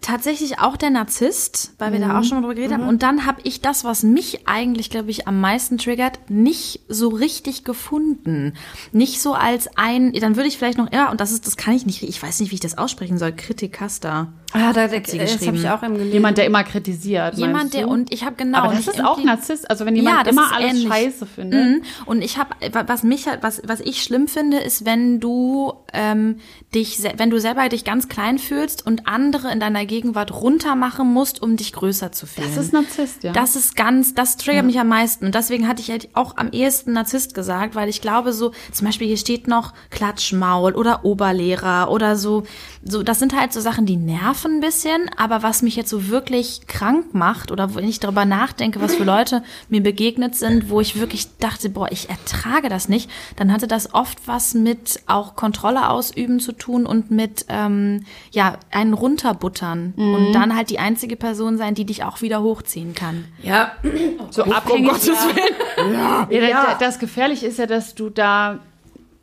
[0.00, 2.88] tatsächlich auch der Narzisst, weil wir da auch schon mal drüber geredet haben.
[2.88, 7.08] Und dann habe ich das, was mich eigentlich, glaube ich, am meisten triggert, nicht so
[7.08, 8.54] richtig gefunden.
[8.92, 11.74] Nicht so als ein, dann würde ich vielleicht noch, ja, und das ist, das kann
[11.74, 14.32] ich nicht, ich weiß nicht, wie ich das aussprechen soll, Kritikasta.
[14.52, 15.56] Ah, da, da, sie das habe geschrieben.
[15.56, 16.12] ich auch im gelesen.
[16.12, 17.34] Jemand, der immer kritisiert.
[17.34, 17.88] Jemand, der, du?
[17.88, 18.58] und ich habe genau.
[18.58, 19.70] Aber und das ist auch Narzisst.
[19.70, 20.88] Also wenn jemand das immer alles ähnlich.
[20.88, 21.66] scheiße findet.
[21.66, 21.82] Mhm.
[22.06, 22.54] Und ich habe,
[22.86, 26.36] was mich halt, was, was ich schlimm finde, ist, wenn du ähm,
[26.74, 31.42] dich, wenn du selber dich ganz klein fühlst und andere in deiner Gegenwart runtermachen musst,
[31.42, 32.46] um dich größer zu fühlen.
[32.54, 33.32] Das ist Narzisst, ja.
[33.32, 35.26] Das ist ganz, das triggert mich am meisten.
[35.26, 38.86] Und deswegen hatte ich halt auch am ehesten Narzisst gesagt, weil ich glaube, so, zum
[38.86, 42.44] Beispiel hier steht noch Klatschmaul oder Oberlehrer oder so.
[42.84, 46.08] So, das sind halt so Sachen, die nerven ein bisschen, aber was mich jetzt so
[46.08, 50.80] wirklich krank macht oder wenn ich darüber nachdenke, was für Leute mir begegnet sind, wo
[50.80, 55.34] ich wirklich dachte, boah, ich ertrage das nicht, dann hatte das oft was mit auch
[55.34, 61.16] Kontrolle ausüben zu tun und mit, ähm, ja, einen runterbuttern und dann halt die einzige
[61.16, 63.24] Person sein, die dich auch wieder hochziehen kann.
[63.42, 63.72] ja,
[64.30, 64.90] so abhängig.
[65.92, 66.26] ja.
[66.30, 68.58] Ja, Das Gefährliche ist ja, dass du da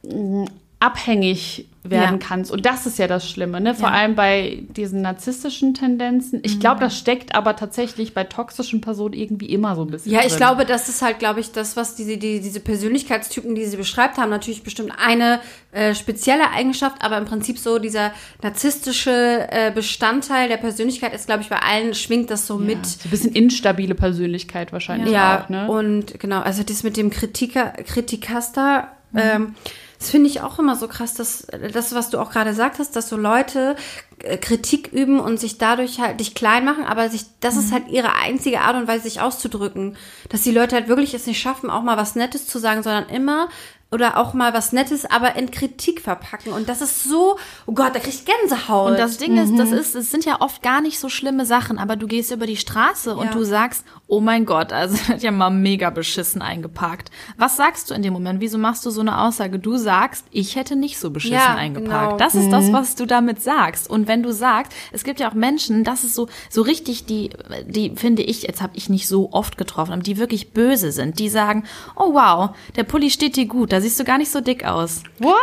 [0.03, 0.45] mh,
[0.79, 2.28] abhängig werden Ja.
[2.28, 2.52] kannst.
[2.52, 3.76] Und das ist ja das Schlimme, ne?
[3.76, 3.95] Vor Ja.
[3.95, 6.39] allem bei diesen narzisstischen Tendenzen.
[6.43, 10.12] Ich glaube, das steckt aber tatsächlich bei toxischen Personen irgendwie immer so ein bisschen.
[10.12, 10.38] Ja, ich drin.
[10.38, 14.17] glaube, das ist halt, glaube ich, das, was diese, die, diese Persönlichkeitstypen, die sie beschreibt
[14.17, 15.39] haben, natürlich bestimmt eine
[15.71, 21.41] äh, spezielle Eigenschaft, aber im Prinzip so dieser narzisstische äh, Bestandteil der Persönlichkeit ist, glaube
[21.43, 22.86] ich, bei allen schwingt das so mit.
[22.86, 25.67] So ein bisschen instabile Persönlichkeit wahrscheinlich Ja, auch, ne?
[25.69, 29.56] und genau, also das mit dem Kritiker, Kritikaster, ähm,
[29.99, 32.95] das finde ich auch immer so krass, dass das, was du auch gerade gesagt hast,
[32.95, 33.75] dass so Leute
[34.19, 37.88] äh, Kritik üben und sich dadurch halt dich klein machen, aber sich, das ist halt
[37.89, 39.97] ihre einzige Art und Weise, sich auszudrücken.
[40.29, 43.10] Dass die Leute halt wirklich es nicht schaffen, auch mal was Nettes zu sagen, sondern
[43.10, 43.49] immer
[43.91, 46.52] oder auch mal was Nettes, aber in Kritik verpacken.
[46.52, 48.91] Und das ist so, oh Gott, da krieg ich Gänsehaut.
[48.91, 49.58] Und das Ding ist, Mhm.
[49.58, 52.45] das ist, es sind ja oft gar nicht so schlimme Sachen, aber du gehst über
[52.48, 53.15] die Straße Ja.
[53.15, 57.10] und du sagst, oh mein Gott, also hat ja mal mega beschissen eingeparkt.
[57.38, 58.41] Was sagst du in dem Moment?
[58.41, 59.60] Wieso machst du so eine Aussage?
[59.60, 62.06] Du sagst, ich hätte nicht so beschissen Ja, eingeparkt.
[62.13, 62.17] genau.
[62.17, 63.89] Das ist das, was du damit sagst.
[63.89, 67.30] Und wenn du sagst, es gibt ja auch Menschen, das ist so, so richtig, die,
[67.67, 71.19] die finde ich, jetzt habe ich nicht so oft getroffen, aber die wirklich böse sind,
[71.19, 71.63] die sagen,
[71.95, 75.01] oh wow, der Pulli steht dir gut, da siehst du gar nicht so dick aus.
[75.19, 75.33] What?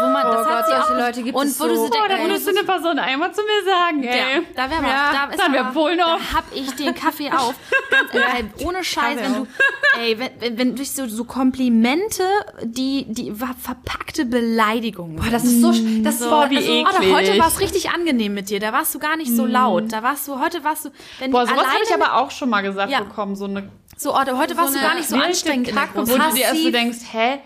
[0.00, 1.74] Wo man, das Oh hat Gott, sie solche auch, Leute gibt und es wo du
[1.76, 1.84] so.
[1.84, 4.18] so denkst, Oh, da würdest du eine Person einmal zu mir sagen, ey.
[4.18, 5.12] ja, da wäre Ja.
[5.12, 6.18] Da ist dann wär aber- Polen auf.
[6.32, 7.54] Da hab ich den Kaffee auf.
[7.90, 9.46] Ganz ehrlich, ohne Scheiß, wenn du,
[10.00, 12.24] ey, wenn, wenn, wenn durch so, so Komplimente,
[12.62, 15.16] die, die war verpackte Beleidigungen.
[15.16, 16.86] Boah, das ist so, sch- das So, wie also, eklig.
[16.88, 18.60] Oder heute war es richtig angenehm mit dir.
[18.60, 19.92] Da warst du gar nicht so laut.
[19.92, 22.62] Da warst du, heute warst du, wenn Boah, sowas habe ich aber auch schon mal
[22.62, 23.00] gesagt Ja.
[23.00, 23.36] bekommen.
[23.36, 25.98] So eine so, oder heute warst du eine gar nicht so anstrengend in der Kacke,
[26.08, 27.38] wo du dir erst so denkst, hä?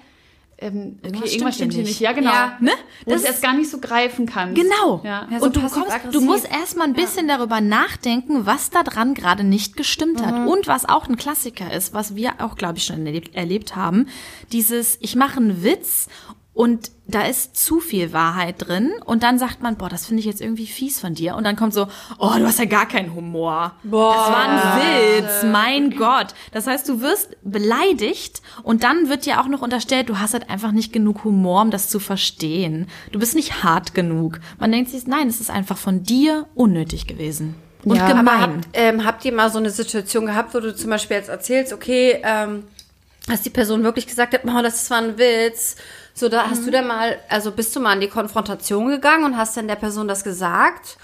[0.58, 1.88] Ähm, okay, Irgendwas irgendwas stimmt hier nicht.
[1.90, 2.00] nicht.
[2.00, 2.30] Ja, genau.
[2.30, 2.56] Ja.
[2.60, 2.70] Ne?
[3.04, 4.54] Wo du Das- es erst gar nicht so greifen kannst.
[4.60, 5.02] Genau.
[5.04, 5.28] Ja.
[5.30, 9.12] Ja, so und du, kommst, du musst erstmal ein bisschen darüber nachdenken, was da dran
[9.12, 10.34] gerade nicht gestimmt hat.
[10.34, 10.48] Mhm.
[10.48, 14.06] Und was auch ein Klassiker ist, was wir auch, glaube ich, schon erlebt, erlebt haben.
[14.52, 16.08] Dieses, ich mache einen Witz
[16.56, 18.94] und da ist zu viel Wahrheit drin.
[19.04, 21.36] Und dann sagt man, boah, das finde ich jetzt irgendwie fies von dir.
[21.36, 21.86] Und dann kommt so,
[22.18, 23.74] oh, du hast ja gar keinen Humor.
[23.82, 24.14] Boah.
[24.14, 26.28] Das war ein Witz, mein Gott.
[26.52, 30.48] Das heißt, du wirst beleidigt und dann wird dir auch noch unterstellt, du hast halt
[30.48, 32.88] einfach nicht genug Humor, um das zu verstehen.
[33.12, 34.40] Du bist nicht hart genug.
[34.58, 37.54] Man denkt sich, nein, es ist einfach von dir unnötig gewesen.
[37.84, 38.08] Und Ja.
[38.08, 38.40] Gemein.
[38.40, 41.74] habt, ähm, habt ihr mal so eine Situation gehabt, wo du zum Beispiel jetzt erzählst,
[41.74, 42.64] okay, ähm,
[43.28, 45.76] dass die Person wirklich gesagt hat, oh, das war ein Witz.
[46.18, 49.36] So, da hast du dann mal, also bist du mal in die Konfrontation gegangen und
[49.36, 50.96] hast dann der Person das gesagt?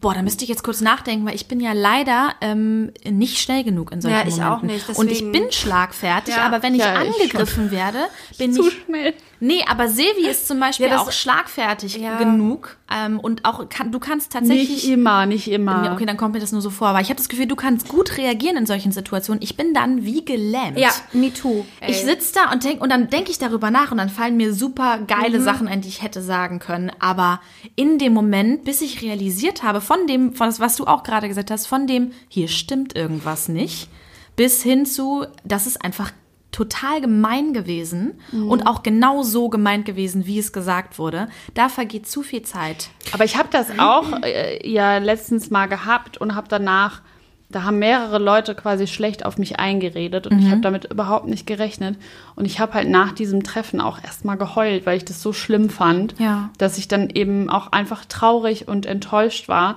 [0.00, 3.62] Boah, da müsste ich jetzt kurz nachdenken, weil ich bin ja leider ähm, nicht schnell
[3.62, 4.52] genug in solchen Ja, ich Momenten.
[4.52, 6.46] auch nicht, Und ich deswegen- bin schlagfertig, Ja.
[6.46, 7.98] aber wenn ich Ja, ich angegriffen werde,
[8.38, 9.14] bin Zu ich schnell.
[9.40, 12.18] Nee, aber Silvi ist zum Beispiel Ja, auch schlagfertig Ja.
[12.18, 15.92] genug ähm, und auch kann, du kannst tatsächlich Nicht immer, nicht immer.
[15.94, 16.88] Okay, dann kommt mir das nur so vor.
[16.88, 19.42] Aber ich habe das Gefühl, du kannst gut reagieren in solchen Situationen.
[19.42, 20.78] Ich bin dann wie gelähmt.
[20.78, 21.64] Ja, me too.
[21.80, 21.90] Ey.
[21.90, 24.52] Ich sitz da und denk und dann denke ich darüber nach und dann fallen mir
[24.52, 25.44] super geile Mhm.
[25.44, 26.92] Sachen ein, die ich hätte sagen können.
[27.00, 27.40] Aber
[27.76, 31.28] in dem Moment, bis ich realisiert habe, von dem, von das, was du auch gerade
[31.28, 33.88] gesagt hast, von dem, hier stimmt irgendwas nicht,
[34.36, 36.12] bis hin zu, das ist einfach
[36.52, 41.28] total gemein gewesen und auch genau so gemeint gewesen, wie es gesagt wurde.
[41.54, 42.88] Da vergeht zu viel Zeit.
[43.12, 47.02] Aber ich habe das auch äh, ja letztens mal gehabt und habe danach,
[47.50, 51.46] da haben mehrere Leute quasi schlecht auf mich eingeredet und ich habe damit überhaupt nicht
[51.46, 51.96] gerechnet.
[52.36, 55.68] Und ich habe halt nach diesem Treffen auch erstmal geheult, weil ich das so schlimm
[55.70, 56.50] fand, Ja.
[56.58, 59.76] dass ich dann eben auch einfach traurig und enttäuscht war.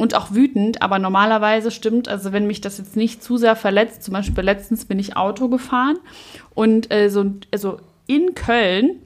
[0.00, 4.02] Und auch wütend, aber normalerweise stimmt, also wenn mich das jetzt nicht zu sehr verletzt,
[4.02, 5.98] zum Beispiel letztens bin ich Auto gefahren
[6.54, 9.02] und äh, so, also in Köln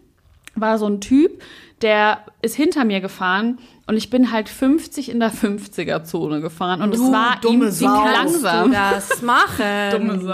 [0.55, 1.43] war so ein Typ,
[1.85, 6.95] der ist hinter mir gefahren und ich bin halt 50 in der 50er-Zone gefahren und
[6.95, 8.73] es war ihm ziemlich langsam.
[8.73, 9.67] das machen.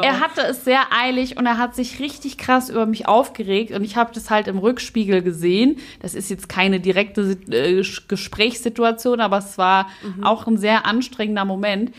[0.01, 3.83] Er hatte es sehr eilig und er hat sich richtig krass über mich aufgeregt und
[3.83, 5.79] ich habe das halt im Rückspiegel gesehen.
[6.01, 9.89] Das ist jetzt keine direkte äh, Gesprächssituation, aber es war
[10.23, 11.93] auch ein sehr anstrengender Moment.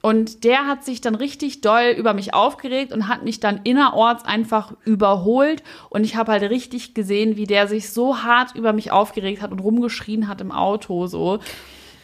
[0.00, 4.24] Und der hat sich dann richtig doll über mich aufgeregt und hat mich dann innerorts
[4.24, 5.62] einfach überholt.
[5.90, 9.50] Und ich habe halt richtig gesehen, wie der sich so hart über mich aufgeregt hat
[9.50, 11.40] und rumgeschrien hat im Auto so.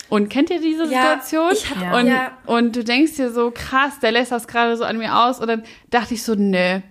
[0.08, 1.50] Und kennt ihr diese Ja, Situation?
[1.52, 1.98] ich hab- Ja.
[1.98, 2.30] und, Ja.
[2.46, 5.40] und du denkst dir so, krass, der lässt das gerade so an mir aus.
[5.40, 6.82] Und dann dachte ich so, nee,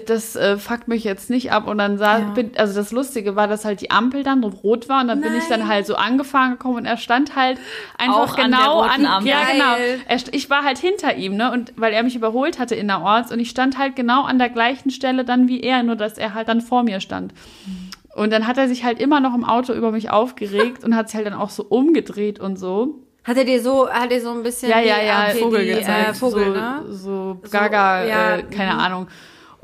[0.00, 1.66] das äh, fuckt mich jetzt nicht ab.
[1.68, 2.24] Und dann sah, Ja.
[2.30, 5.02] bin, also das Lustige war, dass halt die Ampel dann rot war.
[5.02, 7.58] Und dann bin ich dann halt so angefahren gekommen und er stand halt
[7.98, 9.30] einfach Auch an der genau roten Ampel.
[9.30, 9.74] Ja, genau.
[10.06, 11.50] Er, ich war halt hinter ihm, ne?
[11.52, 14.90] Und weil er mich überholt hatte innerorts und ich stand halt genau an der gleichen
[14.90, 17.32] Stelle dann wie er, nur dass er halt dann vor mir stand.
[18.14, 21.08] Und dann hat er sich halt immer noch im Auto über mich aufgeregt und hat
[21.08, 23.00] sich halt dann auch so umgedreht und so.
[23.24, 25.64] Hat er dir so, hat er so ein bisschen Ja, ja, die, ja, okay, Vogel
[25.64, 26.10] die, gezeigt.
[26.10, 26.82] Äh, Vogel, so, ne?
[26.90, 28.80] so Gaga, ja, äh, keine mhm.
[28.80, 29.08] Ahnung.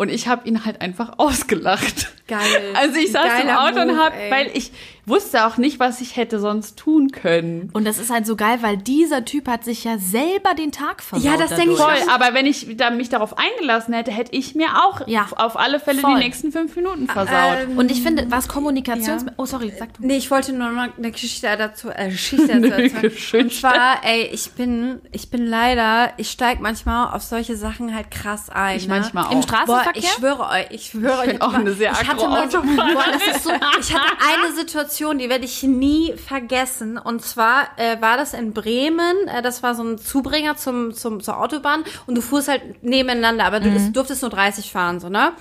[0.01, 2.09] Und ich habe ihn halt einfach ausgelacht.
[2.27, 2.41] Geil.
[2.75, 4.31] Also ich saß im Geiler Auto und Move, hab, ey.
[4.31, 4.71] weil ich
[5.11, 7.69] wusste auch nicht, was ich hätte sonst tun können.
[7.75, 11.03] Und das ist halt so geil, weil dieser Typ hat sich ja selber den Tag
[11.03, 11.25] versaut.
[11.31, 11.77] Ja, das denk ich.
[11.79, 15.27] Voll, aber wenn ich da mich darauf eingelassen hätte, hätte ich mir auch Ja.
[15.37, 16.15] auf alle Fälle Voll.
[16.15, 17.59] die nächsten fünf Minuten versaut.
[17.69, 19.25] Ähm, Und ich finde, was Kommunikations...
[19.25, 19.33] Ja.
[19.37, 20.07] Oh, sorry, sag du.
[20.07, 23.03] Nee, ich wollte nur noch eine Geschichte dazu, äh, Geschichte dazu Eine erzählen.
[23.03, 23.39] Geschichte.
[23.39, 28.11] Und zwar, ey, ich bin, ich bin leider, ich steig manchmal auf solche Sachen halt
[28.11, 28.77] krass ein.
[28.77, 28.95] ich ne?
[28.95, 29.33] manchmal auch.
[29.33, 30.03] Im Boah, Straßenverkehr?
[30.03, 31.27] ich schwöre euch, ich schwöre euch.
[31.27, 34.13] bin ich auch hatte eine sehr ich hatte mal boah, das ist so, ich hatte
[34.43, 36.99] eine Situation, die werde ich nie vergessen.
[36.99, 41.21] Und zwar äh, war das in Bremen, äh, das war so ein Zubringer zum, zum,
[41.21, 45.09] zur Autobahn und du fuhrst halt nebeneinander, aber du es durftest nur 30 fahren, so,
[45.09, 45.33] ne?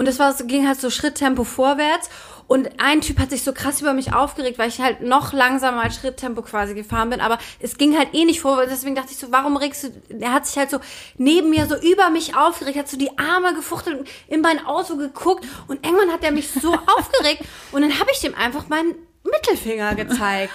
[0.00, 2.08] Und es war, ging halt so Schritttempo vorwärts.
[2.46, 5.82] Und ein Typ hat sich so krass über mich aufgeregt, weil ich halt noch langsamer
[5.82, 7.20] als Schritttempo quasi gefahren bin.
[7.20, 8.70] Aber es ging halt eh nicht vorwärts.
[8.72, 9.88] Deswegen dachte ich so, warum regst du...
[10.18, 10.80] Er hat sich halt so
[11.18, 14.96] neben mir so über mich aufgeregt, hat so die Arme gefuchtelt und in mein Auto
[14.96, 15.44] geguckt.
[15.68, 17.44] Und irgendwann hat er mich so aufgeregt.
[17.70, 20.54] Und dann habe ich dem einfach meinen Mittelfinger gezeigt.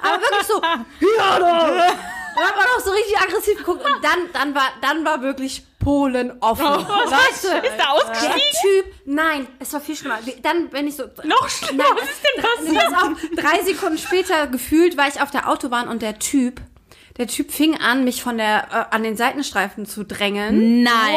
[0.00, 1.66] Aber wirklich so, ja doch.
[1.66, 3.84] Und dann war noch so richtig aggressiv geguckt.
[3.84, 6.64] Und dann, dann, war, dann war wirklich Polen offen.
[6.64, 8.34] Leute, Ist er ausgestiegen?
[8.36, 10.18] der Typ, nein, es war viel schlimmer.
[10.42, 11.04] Dann, wenn ich so.
[11.24, 12.44] Noch schlimmer, Nein, was ist denn
[12.76, 12.92] passiert?
[12.92, 16.60] pass auf, drei Sekunden später gefühlt war ich auf der Autobahn und der Typ,
[17.16, 20.82] der Typ fing an, mich von der, äh, an den Seitenstreifen zu drängen.
[20.82, 21.16] Nein.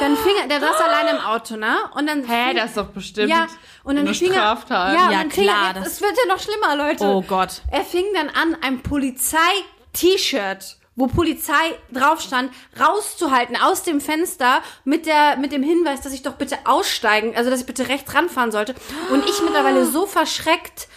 [0.00, 1.76] Dann fing er, der saß alleine im Auto, ne?
[1.94, 2.24] Und dann.
[2.24, 3.46] Hä, fing- das ist doch bestimmt ja,
[3.84, 4.94] und dann eine fing er, Straftat.
[4.94, 7.04] Ja, und Ja, dann fing klar, er, das- es wird ja noch schlimmer, Leute.
[7.04, 7.60] Oh Gott.
[7.70, 15.06] Er fing dann an, ein Polizei-T-Shirt, wo Polizei drauf stand, rauszuhalten aus dem Fenster mit
[15.06, 18.52] der, mit dem Hinweis, dass ich doch bitte aussteigen, also dass ich bitte rechts ranfahren
[18.52, 18.74] sollte.
[19.10, 20.88] Und ich mittlerweile so verschreckt,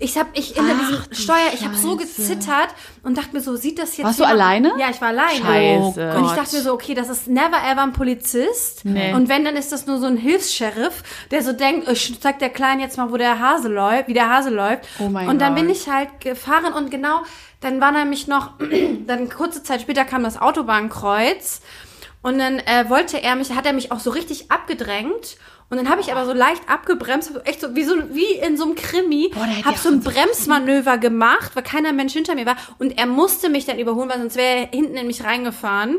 [0.00, 2.68] ich hab, ich hinter diesem Steuer, ich habe so gezittert
[3.02, 4.72] und dachte mir so, sieht das jetzt Warst du jemand- alleine?
[4.78, 5.38] Ja, ich war alleine.
[5.40, 6.10] Scheiße.
[6.16, 6.36] Und ich Gott.
[6.38, 8.84] dachte mir so, okay, das ist never ever ein Polizist.
[8.84, 9.12] Nee.
[9.14, 12.50] Und wenn, dann ist das nur so ein Hilfs-Sheriff, der so denkt, ich zeig der
[12.50, 14.86] Kleinen jetzt mal, wo der Hase läuft, wie der Hase läuft.
[14.98, 15.62] Oh mein und dann Gott.
[15.62, 17.20] bin ich halt gefahren und genau,
[17.60, 18.52] dann war nämlich noch,
[19.06, 21.60] dann kurze Zeit später kam das Autobahnkreuz
[22.22, 25.36] und dann äh, wollte er mich, hat er mich auch so richtig abgedrängt.
[25.68, 28.64] Und dann habe ich aber so leicht abgebremst, echt so wie so wie in so
[28.64, 29.32] einem Krimi,
[29.64, 33.64] habe so ein Bremsmanöver gemacht, weil keiner Mensch hinter mir war und er musste mich
[33.64, 35.96] dann überholen, weil sonst wäre er hinten in mich reingefahren.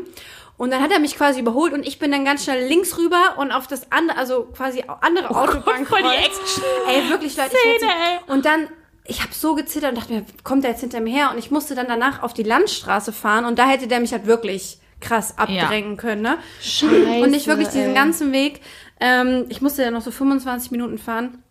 [0.56, 3.34] Und dann hat er mich quasi überholt und ich bin dann ganz schnell links rüber
[3.36, 5.86] und auf das andere, also quasi andere Autobahn.
[5.86, 6.62] voll die Action.
[6.88, 7.50] Ey, wirklich, Leute.
[7.52, 8.68] ich Szene, hätte- Und dann,
[9.04, 11.30] ich habe so gezittert und dachte mir, kommt der jetzt hinter mir her?
[11.30, 14.26] Und ich musste dann danach auf die Landstraße fahren und da hätte der mich halt
[14.26, 16.38] wirklich krass abdrängen können, ne?
[16.60, 17.94] Scheiße, Und nicht wirklich diesen ey.
[17.94, 18.60] ganzen Weg.
[19.00, 21.42] Ähm, ich musste ja noch so 25 Minuten fahren.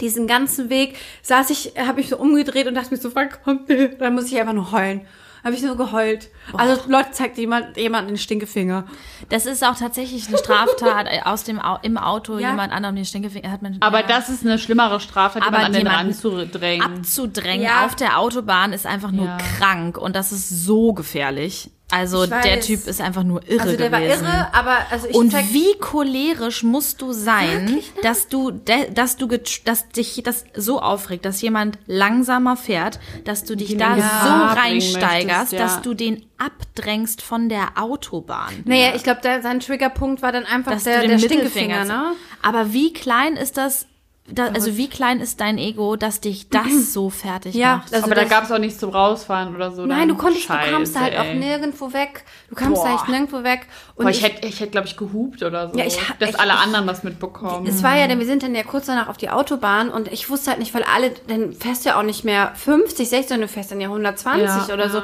[0.00, 3.68] Diesen ganzen Weg saß ich, habe ich so umgedreht und dachte mir so, wann kommt
[3.68, 3.88] der?
[3.88, 5.02] Dann muss ich einfach nur heulen.
[5.44, 6.30] Habe ich so geheult.
[6.54, 8.86] Also Leute, zeigt jemand jemand den Stinkefinger.
[9.28, 12.48] Das ist auch tatsächlich eine Straftat aus dem Au im Auto Ja.
[12.50, 14.06] jemand anderem den Stinkefinger hat man Aber ja.
[14.06, 16.82] das ist eine schlimmere Strafe, die Aber man an den jemanden Rand zu drängen.
[16.98, 17.84] abzudrängen Ja.
[17.84, 19.36] auf der Autobahn ist einfach nur Ja.
[19.58, 21.70] krank und das ist so gefährlich.
[21.90, 22.60] Also der.
[22.60, 24.24] Typ ist einfach nur irre Also der war gewesen.
[24.24, 28.02] irre, aber also ich Und wie cholerisch musst du sein, Wirklich, ne?
[28.02, 29.28] dass du, dass du,
[29.64, 34.60] dass dich das so aufregt, dass jemand langsamer fährt, dass du dich ihn da so
[34.60, 35.58] reinsteigerst, möchtest, ja.
[35.58, 38.62] dass du den abdrängst von der Autobahn.
[38.64, 42.12] Naja, ich glaube, sein Triggerpunkt war dann einfach dass der, der Stinkefinger, ne?
[42.42, 43.86] Aber wie klein ist das?
[44.26, 47.92] Da, also wie klein ist dein Ego, dass dich das so fertig Ja, macht?
[47.92, 49.84] also Aber da gab es auch nichts zum Rausfahren oder so.
[49.84, 51.34] Nein, du konntest, Scheiße, du kamst da halt auch ey.
[51.34, 52.24] nirgendwo weg.
[52.48, 52.94] Du kamst da Boah.
[52.94, 53.66] echt nirgendwo weg.
[53.96, 55.78] Und Boah, ich hätte, ich hätte glaube ich, gehupt oder so.
[55.78, 57.66] Ja, ich dass ich- alle anderen das mitbekommen.
[57.66, 60.30] Es war ja, denn wir sind dann ja kurz danach auf die Autobahn und ich
[60.30, 63.48] wusste halt nicht, weil alle, dann fährst du ja auch nicht mehr 50, 60, sondern
[63.48, 65.02] du fährst dann ja 120 Ja, oder so.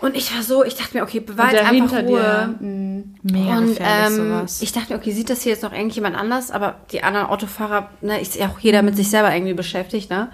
[0.00, 2.56] Und ich war so, ich dachte mir, okay, bewahr Und jetzt der einfach hinter Ruhe.
[2.60, 2.66] dir.
[2.66, 3.14] mm.
[3.22, 4.62] Mega Und gefährlich ähm, sowas.
[4.62, 6.50] ich dachte mir, okay, sieht das hier jetzt noch irgendjemand anders?
[6.50, 10.28] Aber die anderen Autofahrer, ne, ist ja auch jeder mit sich selber irgendwie beschäftigt, ne?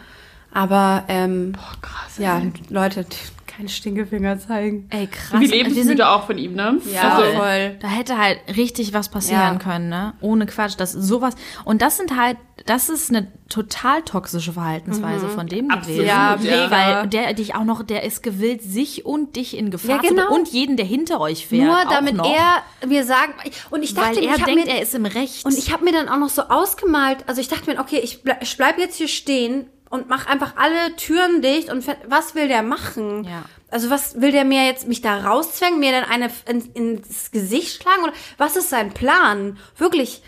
[0.52, 2.18] Aber, ähm, Boah, krass.
[2.18, 3.06] ja, Leute,
[3.54, 4.86] die keine Stinkefinger zeigen.
[4.90, 5.40] Ey, krass.
[5.40, 6.80] Wie Wir sind lebensmüde auch von ihm, ne?
[6.92, 7.76] Ja, Also, voll.
[7.80, 9.58] Da hätte halt richtig was passieren Ja.
[9.58, 10.14] können, ne?
[10.20, 10.74] Ohne Quatsch.
[10.78, 11.34] Das sowas.
[11.64, 12.36] Und das sind halt,
[12.66, 16.06] das ist eine total toxische Verhaltensweise von dem Absolut, gewesen.
[16.06, 16.70] Ja, ja.
[16.70, 20.22] Weil der dich auch noch, der ist gewillt, sich und dich in Gefahr Ja, genau.
[20.22, 20.40] zu bringen.
[20.40, 21.64] Und jeden, der hinter euch fährt.
[21.64, 23.34] Nur auch damit noch, er mir sagt,
[23.70, 25.44] und ich dachte, weil mir, er ich denkt, mir, er ist im Recht.
[25.44, 28.22] Und ich habe mir dann auch noch so ausgemalt, also ich dachte mir, okay, ich
[28.22, 32.48] bleib, ich bleib jetzt hier stehen und mach einfach alle Türen dicht und was will
[32.48, 33.24] der machen?
[33.24, 33.44] Ja.
[33.70, 36.60] Also was will der mir jetzt mich da rauszwängen, mir dann eine in,
[36.98, 39.58] ins Gesicht schlagen oder was ist sein Plan?
[39.78, 40.22] Wirklich,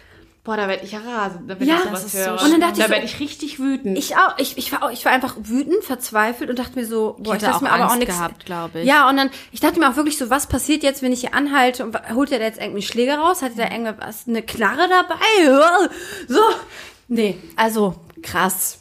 [0.44, 2.38] Boah, da werde ich ja rasend, wenn Ja, ich das sowas ist so höre.
[2.38, 2.44] schlimm.
[2.44, 3.98] Und dann dachte ich da so- werde ich richtig wütend.
[3.98, 7.16] ich auch, ich, ich war auch, ich war einfach wütend, verzweifelt und dachte mir so,
[7.18, 8.86] boah, ich auch mir aber auch nichts gehabt, glaube ich.
[8.86, 11.34] Ja, und dann ich dachte mir auch wirklich so, was passiert jetzt, wenn ich hier
[11.34, 13.42] anhalte und holt er da jetzt irgendwie Schläger raus?
[13.42, 15.88] Hat er da irgendwas eine Knarre dabei?
[16.28, 16.40] So.
[17.08, 18.78] Nee, also krass.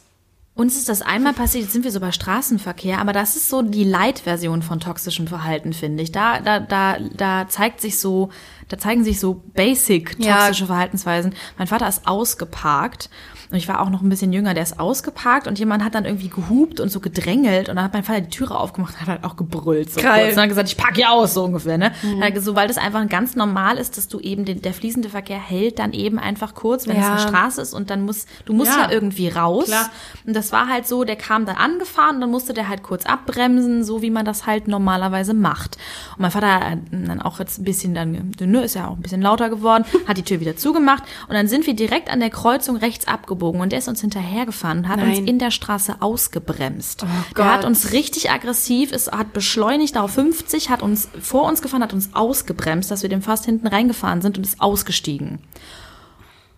[0.56, 3.60] Uns ist das einmal passiert, jetzt sind wir so bei Straßenverkehr, aber das ist so
[3.60, 6.12] die Light-Version von toxischem Verhalten, finde ich.
[6.12, 8.30] Da, da, da, da zeigt sich so,
[8.68, 10.38] da zeigen sich so basic Ja.
[10.46, 11.34] toxische Verhaltensweisen.
[11.58, 13.10] Mein Vater ist ausgeparkt
[13.50, 16.04] und ich war auch noch ein bisschen jünger, der ist ausgeparkt und jemand hat dann
[16.04, 19.08] irgendwie gehupt und so gedrängelt und dann hat mein Vater die Türe aufgemacht und hat
[19.08, 19.92] halt auch gebrüllt.
[19.92, 20.24] So Geil.
[20.26, 20.36] kurz.
[20.36, 21.92] Und hat gesagt, ich park hier aus, so ungefähr, ne?
[22.02, 24.74] Dann hat er So, weil das einfach ganz normal ist, dass du eben, den, der
[24.74, 27.12] fließende Verkehr hält dann eben einfach kurz, wenn es Ja.
[27.12, 28.84] eine Straße ist und dann muss, du musst Ja.
[28.86, 29.66] ja, irgendwie raus.
[29.66, 29.90] Klar.
[30.26, 33.06] Und das war halt so, der kam dann angefahren und dann musste der halt kurz
[33.06, 35.76] abbremsen, so wie man das halt normalerweise macht.
[36.16, 39.02] Und mein Vater hat dann auch jetzt ein bisschen dann, ne, ist ja auch ein
[39.02, 42.30] bisschen lauter geworden, hat die Tür wieder zugemacht und dann sind wir direkt an der
[42.30, 45.10] Kreuzung rechts abgebogen und der ist uns hinterhergefahren und hat Nein.
[45.10, 47.00] uns in der Straße ausgebremst.
[47.34, 47.38] Gott.
[47.38, 51.82] der hat uns richtig aggressiv, es hat beschleunigt auf 50, hat uns vor uns gefahren,
[51.82, 55.40] hat uns ausgebremst, dass wir dem fast hinten reingefahren sind und ist ausgestiegen.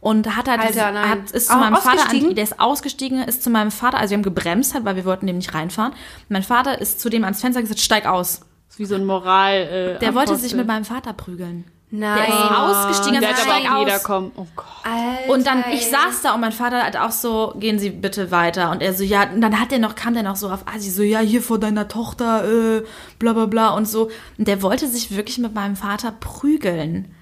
[0.01, 1.09] Und hat halt, Alter, nein.
[1.11, 4.11] hat, ist zu Auch meinem Vater, an, der ist ausgestiegen, ist zu meinem Vater, also
[4.11, 5.93] wir haben gebremst halt, weil wir wollten dem nicht reinfahren.
[6.29, 8.41] Mein Vater ist zu dem ans Fenster gesagt, steig aus.
[8.69, 9.97] Das ist wie so ein Moral.
[9.97, 11.65] Äh, Der wollte sich mit meinem Vater prügeln.
[11.91, 12.17] Nein.
[12.19, 14.03] Der ist ausgestiegen, Der gesagt, aber steig aus.
[14.03, 14.33] kommen.
[14.37, 14.67] Oh Gott.
[14.85, 18.31] Alter, Und dann, ich saß da und mein Vater hat auch so, gehen Sie bitte
[18.31, 18.71] weiter.
[18.71, 20.91] Und er so, ja, und dann hat er noch, kam der noch so auf Asi,
[20.91, 22.83] so, ja, hier vor deiner Tochter, äh,
[23.19, 24.11] bla bla bla und so.
[24.37, 27.15] Und der wollte sich wirklich mit meinem Vater prügeln.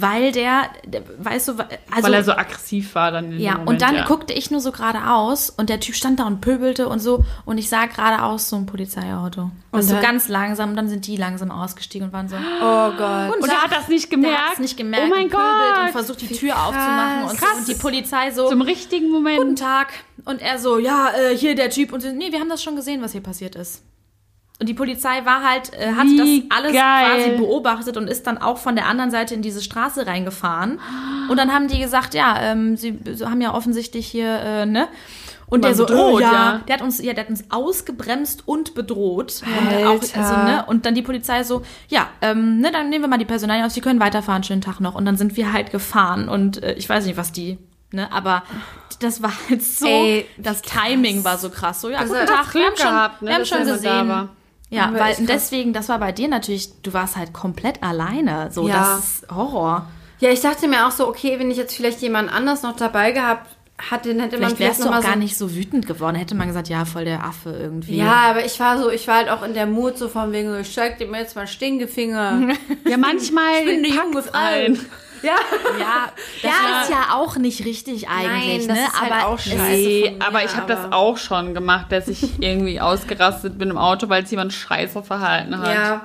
[0.00, 0.70] Weil der,
[1.18, 1.68] weißt du, also.
[2.02, 4.04] Weil er so aggressiv war dann in Ja, Moment, und dann ja.
[4.04, 7.58] guckte ich nur so geradeaus und der Typ stand da und pöbelte und so und
[7.58, 9.50] ich sah geradeaus so ein Polizeiauto.
[9.70, 10.02] Und so dann?
[10.02, 12.36] ganz langsam, und dann sind die langsam ausgestiegen und waren so.
[12.36, 13.42] Oh Gott.
[13.42, 14.36] Und er hat das nicht gemerkt.
[14.38, 15.92] Der hat's nicht gemerkt Oh mein und pöbelt und Gott.
[15.92, 17.58] versucht die Tür aufzumachen und, so, Krass.
[17.58, 18.48] und die Polizei so.
[18.48, 19.38] Zum richtigen Moment.
[19.38, 19.88] Guten Tag.
[20.24, 21.92] Und er so, ja, äh, hier der Typ.
[21.92, 23.82] Und so, nee, wir haben das schon gesehen, was hier passiert ist.
[24.60, 26.16] Und die Polizei war halt, äh, hat Wie
[26.48, 27.04] das alles geil.
[27.06, 30.80] quasi beobachtet und ist dann auch von der anderen Seite in diese Straße reingefahren.
[31.28, 34.88] Und dann haben die gesagt, ja, ähm, sie haben ja offensichtlich hier, äh, ne?
[35.46, 36.60] Und Mal der so, bedroht, oh, ja, ja.
[36.66, 39.42] der hat uns, ja, der hat uns ausgebremst und bedroht.
[39.46, 40.64] Und, auch, also, ne?
[40.66, 43.72] und dann die Polizei so, ja, ähm, ne, dann nehmen wir mal die Personalien aus,
[43.72, 44.94] die können weiterfahren, schönen Tag noch.
[44.94, 47.56] Und dann sind wir halt gefahren und äh, ich weiß nicht, was die,
[47.92, 48.42] ne, aber
[49.00, 51.80] das war halt so, Ey, das Timing war so krass.
[51.80, 54.28] So, ja, Also, guten Tag, wir haben schon, gehabt, ne, wir haben schon gesehen.
[54.70, 58.50] Ja, Aber weil deswegen, das war bei dir natürlich, du warst halt komplett alleine.
[58.52, 58.96] So, Ja.
[58.96, 59.86] das ist Horror.
[60.20, 63.12] Ja, ich dachte mir auch so, okay, wenn ich jetzt vielleicht jemand anders noch dabei
[63.12, 65.38] gehabt hatte, dann hätte man Vielleicht vielleicht wärst noch du mal auch gar so, nicht
[65.38, 66.16] so wütend geworden.
[66.16, 67.96] Hätte man gesagt, ja, voll der Affe irgendwie.
[67.96, 70.50] Ja, aber ich war so, ich war halt auch in der Mut so von wegen,
[70.50, 72.48] so, ich zeig dir mal jetzt mal Stinkefinger.
[72.88, 74.78] Ja, manchmal bin eine junge packt's ein.
[75.22, 75.34] Ja.
[75.78, 76.80] Ja, das Ja.
[76.82, 78.84] ist ja auch nicht richtig eigentlich, Nein, das ne?
[78.86, 79.56] ist halt aber auch es- scheiße.
[79.58, 83.70] Nee, von mir, aber ich habe das auch schon gemacht, dass ich irgendwie ausgerastet bin
[83.70, 85.74] im Auto, weil es jemand scheiße verhalten hat.
[85.74, 86.00] Ja.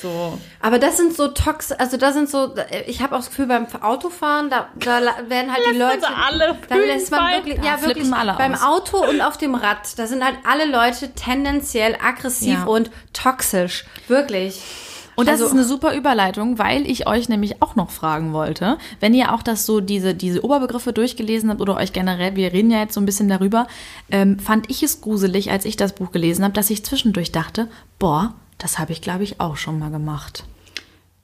[0.00, 0.38] So.
[0.60, 2.54] Aber das sind so Tox, also das sind so,
[2.86, 6.56] ich habe auch das Gefühl beim Autofahren, da, da werden halt die Lässt Leute, alle
[6.68, 8.62] da lässt man wirklich, Da ja flippen wirklich, alle beim aus.
[8.62, 12.64] Auto und auf dem Rad, da sind halt alle Leute tendenziell aggressiv Ja.
[12.64, 14.62] und toxisch, wirklich.
[15.16, 18.78] Und das Also- ist eine super Überleitung, weil ich euch nämlich auch noch fragen wollte,
[19.00, 22.70] wenn ihr auch das so diese diese Oberbegriffe durchgelesen habt oder euch generell, wir reden
[22.70, 23.66] ja jetzt so ein bisschen darüber,
[24.10, 27.68] ähm, fand ich es gruselig, als ich das Buch gelesen habe, dass ich zwischendurch dachte,
[27.98, 30.44] boah, das habe ich glaube ich auch schon mal gemacht.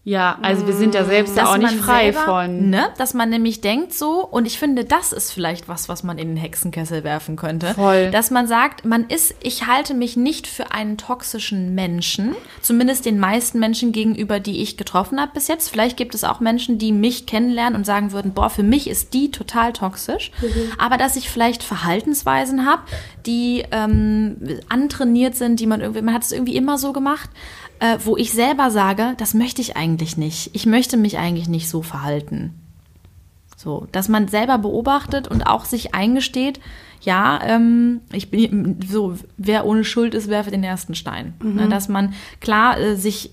[0.08, 2.70] Ja, also wir sind ja selbst da Dass auch nicht frei selber, von.
[2.70, 2.88] Ne?
[2.96, 6.28] Dass man nämlich denkt so, und ich finde, das ist vielleicht was, was man in
[6.28, 7.74] den Hexenkessel werfen könnte.
[7.74, 8.10] Voll.
[8.10, 13.18] Dass man sagt, man ist, ich halte mich nicht für einen toxischen Menschen, zumindest den
[13.18, 15.68] meisten Menschen gegenüber, die ich getroffen habe bis jetzt.
[15.68, 19.12] Vielleicht gibt es auch Menschen, die mich kennenlernen und sagen würden, boah, für mich ist
[19.12, 20.30] die total toxisch.
[20.78, 22.80] Aber dass ich vielleicht Verhaltensweisen habe,
[23.26, 24.38] die ähm,
[24.70, 27.28] antrainiert sind, die man irgendwie, man hat es irgendwie immer so gemacht
[27.80, 30.50] äh, wo ich selber sage, das möchte ich eigentlich nicht.
[30.54, 32.54] Ich möchte mich eigentlich nicht so verhalten.
[33.56, 36.60] So, dass man selber beobachtet und auch sich eingesteht,
[37.00, 41.34] ja, ähm, ich bin so, wer ohne Schuld ist, werfe den ersten Stein.
[41.42, 43.30] Ne, dass man klar äh, sich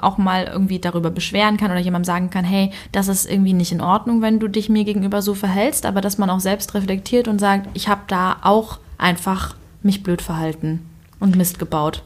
[0.00, 3.72] auch mal irgendwie darüber beschweren kann oder jemandem sagen kann, hey, das ist irgendwie nicht
[3.72, 7.28] in Ordnung, wenn du dich mir gegenüber so verhältst, aber dass man auch selbst reflektiert
[7.28, 10.80] und sagt, ich habe da auch einfach mich blöd verhalten
[11.20, 12.02] und Mist gebaut.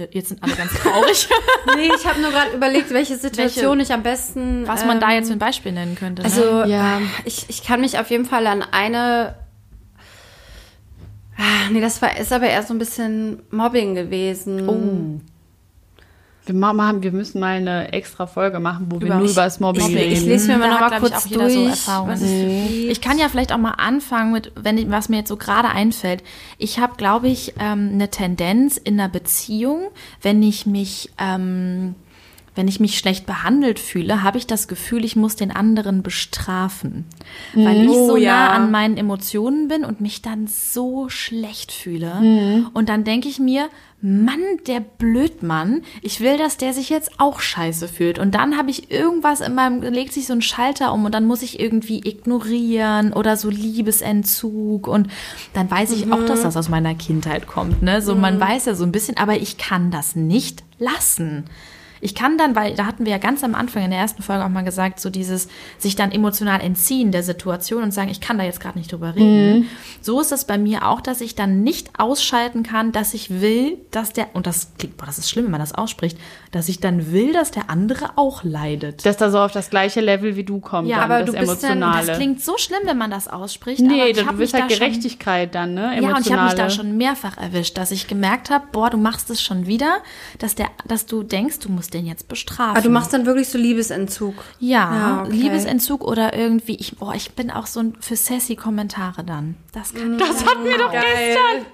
[0.00, 1.28] Still, Jetzt sind alle ganz traurig.
[1.76, 4.66] Nee, ich habe nur gerade überlegt, welche Situation ich am besten.
[4.66, 6.24] Was man da ähm, jetzt für ein Beispiel nennen könnte.
[6.24, 6.68] Also, ne?
[6.68, 7.00] Ja.
[7.24, 9.36] ich, ich kann mich auf jeden Fall an eine.
[11.36, 14.68] Ah, Nee, das war, ist aber eher so ein bisschen Mobbing gewesen.
[14.68, 15.20] Oh.
[16.50, 19.44] Wir, ma- machen, wir müssen mal eine extra Folge machen, wo wir Über- nur über
[19.44, 19.96] das Mobbing Mobbing.
[19.98, 20.12] reden.
[20.12, 22.90] Ich lese mir mal Da noch hat, mal glaub ich, kurz so durch, so gibt.
[22.90, 25.68] Ich kann ja vielleicht auch mal anfangen mit, wenn ich, was mir jetzt so gerade
[25.68, 26.24] einfällt.
[26.58, 29.90] Ich habe, glaube ich, ähm, eine Tendenz in einer Beziehung,
[30.22, 31.94] wenn ich mich, ähm,
[32.60, 37.06] wenn ich mich schlecht behandelt fühle, habe ich das Gefühl, ich muss den anderen bestrafen,
[37.54, 38.32] weil ich Oh, so ja.
[38.34, 42.16] nah an meinen Emotionen bin und mich dann so schlecht fühle.
[42.20, 42.68] Mhm.
[42.74, 43.70] Und dann denke ich mir,
[44.02, 48.18] Mann, der Blödmann, ich will, dass der sich jetzt auch scheiße fühlt.
[48.18, 51.24] Und dann habe ich irgendwas in meinem, legt sich so ein Schalter um und dann
[51.24, 54.86] muss ich irgendwie ignorieren oder so Liebesentzug.
[54.86, 55.08] Und
[55.54, 57.82] dann weiß ich auch, dass das aus meiner Kindheit kommt.
[57.82, 58.02] Ne?
[58.02, 61.44] So, man weiß ja so ein bisschen, aber ich kann das nicht lassen.
[62.00, 64.44] Ich kann dann, weil da hatten wir ja ganz am Anfang in der ersten Folge
[64.44, 65.48] auch mal gesagt, so dieses
[65.78, 69.14] sich dann emotional entziehen der Situation und sagen, ich kann da jetzt gerade nicht drüber
[69.14, 69.68] reden.
[70.00, 73.76] So ist es bei mir auch, dass ich dann nicht ausschalten kann, dass ich will,
[73.90, 76.16] dass der, und das klingt, boah, das ist schlimm, wenn man das ausspricht,
[76.52, 79.04] dass ich dann will, dass der andere auch leidet.
[79.04, 81.40] Dass da so auf das gleiche Level wie du kommt, Ja, dann aber das du
[81.40, 82.06] bist dann- Emotionale.
[82.06, 83.80] Das klingt so schlimm, wenn man das ausspricht.
[83.80, 85.96] aber nee, ich du bist halt da schon- Gerechtigkeit dann, ne?
[85.96, 86.02] Emotionale.
[86.10, 88.96] Ja, und ich habe mich da schon mehrfach erwischt, dass ich gemerkt habe, boah, du
[88.96, 89.98] machst es schon wieder,
[90.38, 92.70] dass der, dass du denkst, du musst den jetzt bestrafen.
[92.70, 94.34] Aber Ah, du machst dann wirklich so Liebesentzug.
[94.58, 95.32] ja, Ja, okay.
[95.32, 99.56] Liebesentzug oder irgendwie, ich, boah, ich bin auch so ein für sassy Kommentare dann.
[99.72, 101.66] Das kann ich Das hatten wir doch gestern.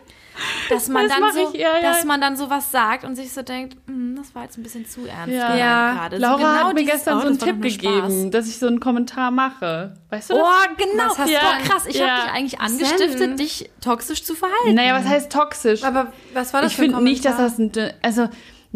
[0.69, 1.81] dass man das dann so, ich, ja, ja.
[1.81, 4.87] dass man dann sowas sagt und sich so denkt, "Hm, das war jetzt ein bisschen
[4.87, 5.35] zu ernst.
[5.35, 5.57] Ja.
[5.57, 5.93] Ja.
[5.95, 6.17] gerade.
[6.17, 8.59] So Laura genau hat mir dieses, gestern oh, so einen das Tipp gegeben, dass ich
[8.59, 9.95] so einen Kommentar mache.
[10.11, 10.43] Weißt du das?
[10.45, 11.05] Oh, genau.
[11.09, 11.41] Was hast ja.
[11.63, 11.87] du krass.
[11.87, 12.07] Ich Ja.
[12.09, 13.37] habe dich eigentlich angestiftet, denn?
[13.39, 14.75] dich toxisch zu verhalten.
[14.75, 15.83] Naja, was heißt toxisch?
[15.85, 17.85] Aber was war das ich für ein finde nicht, dass Kommentar?
[17.87, 18.29] das ein, also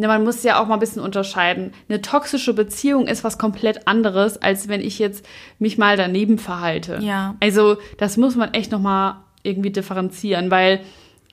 [0.08, 1.72] man muss ja auch mal ein bisschen unterscheiden.
[1.88, 5.26] Eine toxische Beziehung ist was komplett anderes, als wenn ich jetzt
[5.58, 6.98] mich mal daneben verhalte.
[7.00, 7.36] Ja.
[7.40, 10.80] Also das muss man echt noch mal irgendwie differenzieren, weil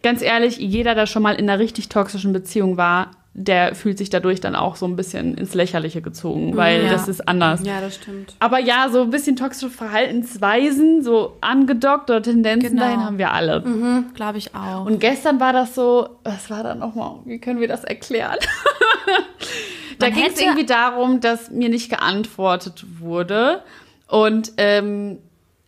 [0.04, 4.10] ganz ehrlich, jeder, der schon mal in einer richtig toxischen Beziehung war, der fühlt sich
[4.10, 6.90] dadurch dann auch so ein bisschen ins Lächerliche gezogen, weil Ja.
[6.90, 7.62] das ist anders.
[7.64, 8.36] Ja, das stimmt.
[8.40, 12.82] Aber ja, so ein bisschen toxische Verhaltensweisen, so angedockt oder Tendenzen, Genau.
[12.84, 13.64] dahin haben wir alle.
[14.16, 14.86] Glaube ich auch.
[14.88, 17.18] Und gestern war das so, was war da nochmal?
[17.26, 18.38] Wie können wir das erklären?
[20.00, 23.62] da ging es irgendwie darum, dass mir nicht geantwortet wurde.
[24.08, 25.20] Und ähm,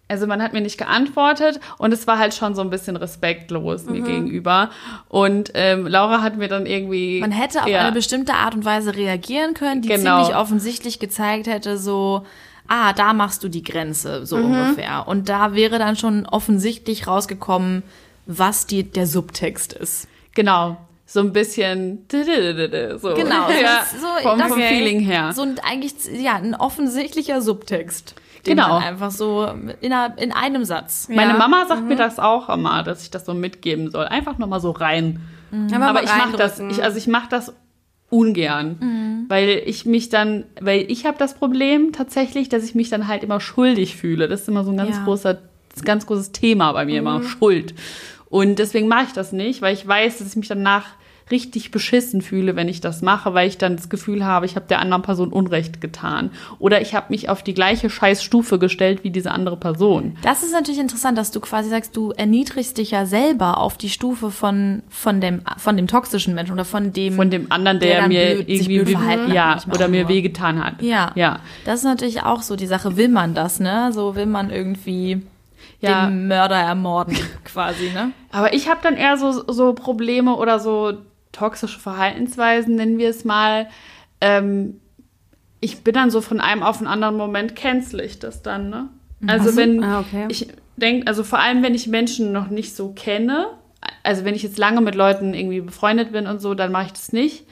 [0.09, 3.85] also man hat mir nicht geantwortet und es war halt schon so ein bisschen respektlos
[3.85, 3.91] Mhm.
[3.93, 4.69] mir gegenüber.
[5.07, 7.21] Und ähm, Laura hat mir dann irgendwie.
[7.21, 10.17] Man hätte auf ja, eine bestimmte Art und Weise reagieren können, die Genau.
[10.23, 12.25] ziemlich offensichtlich gezeigt hätte, so,
[12.67, 14.45] ah, da machst du die Grenze, so Mhm.
[14.45, 15.07] ungefähr.
[15.07, 17.83] Und da wäre dann schon offensichtlich rausgekommen,
[18.25, 20.07] was die, der Subtext ist.
[20.35, 20.77] Genau.
[21.05, 22.05] So ein bisschen.
[22.11, 22.19] So.
[22.19, 25.31] Genau, so ja, so- vom, vom Feeling her.
[25.33, 28.13] So ein eigentlich, ja, ein offensichtlicher Subtext.
[28.45, 28.69] Den Genau.
[28.69, 29.47] Man einfach so
[29.81, 31.07] in, einer, in einem Satz.
[31.09, 31.37] Meine Ja.
[31.37, 34.05] Mama sagt mir das auch immer, dass ich das so mitgeben soll.
[34.05, 35.21] Einfach nochmal so rein.
[35.51, 37.53] Aber ich mache das, ich, also ich mache das
[38.09, 43.07] ungern, weil ich mich dann, weil ich habe das Problem tatsächlich, dass ich mich dann
[43.07, 44.27] halt immer schuldig fühle.
[44.27, 45.03] Das ist immer so ein ganz Ja.
[45.03, 45.37] großer,
[45.85, 47.73] ganz großes Thema bei mir immer Schuld.
[48.29, 50.85] Und deswegen mache ich das nicht, weil ich weiß, dass ich mich danach
[51.31, 54.65] richtig beschissen fühle, wenn ich das mache, weil ich dann das Gefühl habe, ich habe
[54.67, 56.31] der anderen Person Unrecht getan.
[56.59, 60.15] Oder ich habe mich auf die gleiche Scheißstufe gestellt wie diese andere Person.
[60.23, 63.89] Das ist natürlich interessant, dass du quasi sagst, du erniedrigst dich ja selber auf die
[63.89, 67.13] Stufe von, von, dem, von dem toxischen Menschen oder von dem.
[67.13, 70.07] Von dem anderen, der, der mir blöd- irgendwie blöd verhalten hat, ja, manchmal oder mir
[70.07, 70.81] wehgetan hat.
[70.81, 71.11] Ja.
[71.15, 71.39] Ja.
[71.65, 72.97] Das ist natürlich auch so die Sache.
[72.97, 73.91] Will man das, ne?
[73.93, 75.21] So will man irgendwie
[75.81, 76.07] Ja.
[76.07, 77.15] den Mörder ermorden,
[77.45, 78.11] quasi, ne?
[78.31, 80.93] Aber ich habe dann eher so, so Probleme oder so
[81.31, 83.67] toxische Verhaltensweisen, nennen wir es mal.
[84.21, 84.79] Ähm,
[85.61, 88.89] ich bin dann so von einem auf den anderen Moment cancel ich das dann, ne?
[89.27, 90.25] Also wenn Ah, okay.
[90.29, 93.47] ich denke, also vor allem wenn ich Menschen noch nicht so kenne,
[94.03, 96.93] also wenn ich jetzt lange mit Leuten irgendwie befreundet bin und so, dann mache ich
[96.93, 97.45] das nicht.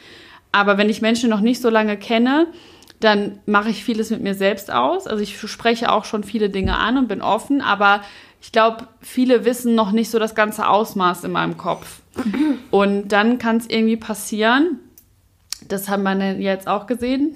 [0.51, 2.47] Aber wenn ich Menschen noch nicht so lange kenne,
[2.99, 5.07] dann mache ich vieles mit mir selbst aus.
[5.07, 8.01] Also ich spreche auch schon viele Dinge an und bin offen, aber
[8.41, 12.01] ich glaube, viele wissen noch nicht so das ganze Ausmaß in meinem Kopf.
[12.71, 14.79] Und dann kann es irgendwie passieren,
[15.67, 17.35] das haben wir jetzt auch gesehen,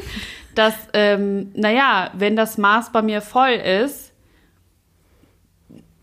[0.54, 4.12] dass, ähm, naja, wenn das Maß bei mir voll ist,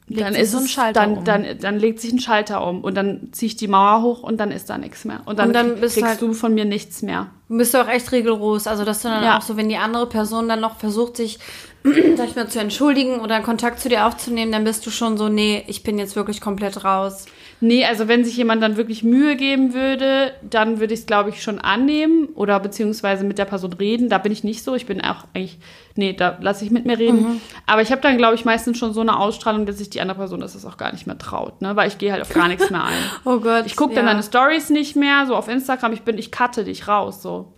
[0.07, 1.23] Legt dann ist so ein Schalter dann, um.
[1.25, 4.37] dann, dann legt sich ein Schalter um und dann ziehe ich die Mauer hoch und
[4.37, 5.21] dann ist da nichts mehr.
[5.25, 7.31] Und dann, Und dann bist du kriegst halt- du von mir nichts mehr.
[7.49, 8.67] bist du auch echt rigoros.
[8.67, 9.39] Also, dass du dann Ja.
[9.39, 11.39] auch so, wenn die andere Person dann noch versucht, sich,
[12.17, 15.27] sag ich mal, zu entschuldigen oder Kontakt zu dir aufzunehmen, dann bist du schon so,
[15.27, 17.25] nee, ich bin jetzt wirklich komplett raus.
[17.61, 21.29] Nee, also wenn sich jemand dann wirklich Mühe geben würde, dann würde ich es, glaube
[21.29, 24.09] ich, schon annehmen oder beziehungsweise mit der Person reden.
[24.09, 24.75] Da bin ich nicht so.
[24.75, 25.57] Ich bin auch eigentlich,
[25.95, 27.41] nee, da lasse ich mit mir reden.
[27.65, 30.17] Aber ich habe dann, glaube ich, meistens schon so eine Ausstrahlung, dass sich die andere
[30.17, 31.75] Person das auch gar nicht mehr traut, ne?
[31.75, 32.93] Weil ich gehe halt auf gar nichts mehr ein.
[33.23, 33.65] Oh Gott.
[33.65, 35.93] Ich gucke dann deine Stories nicht mehr, so auf Instagram.
[35.93, 37.53] Ich bin, ich cutte dich raus, so.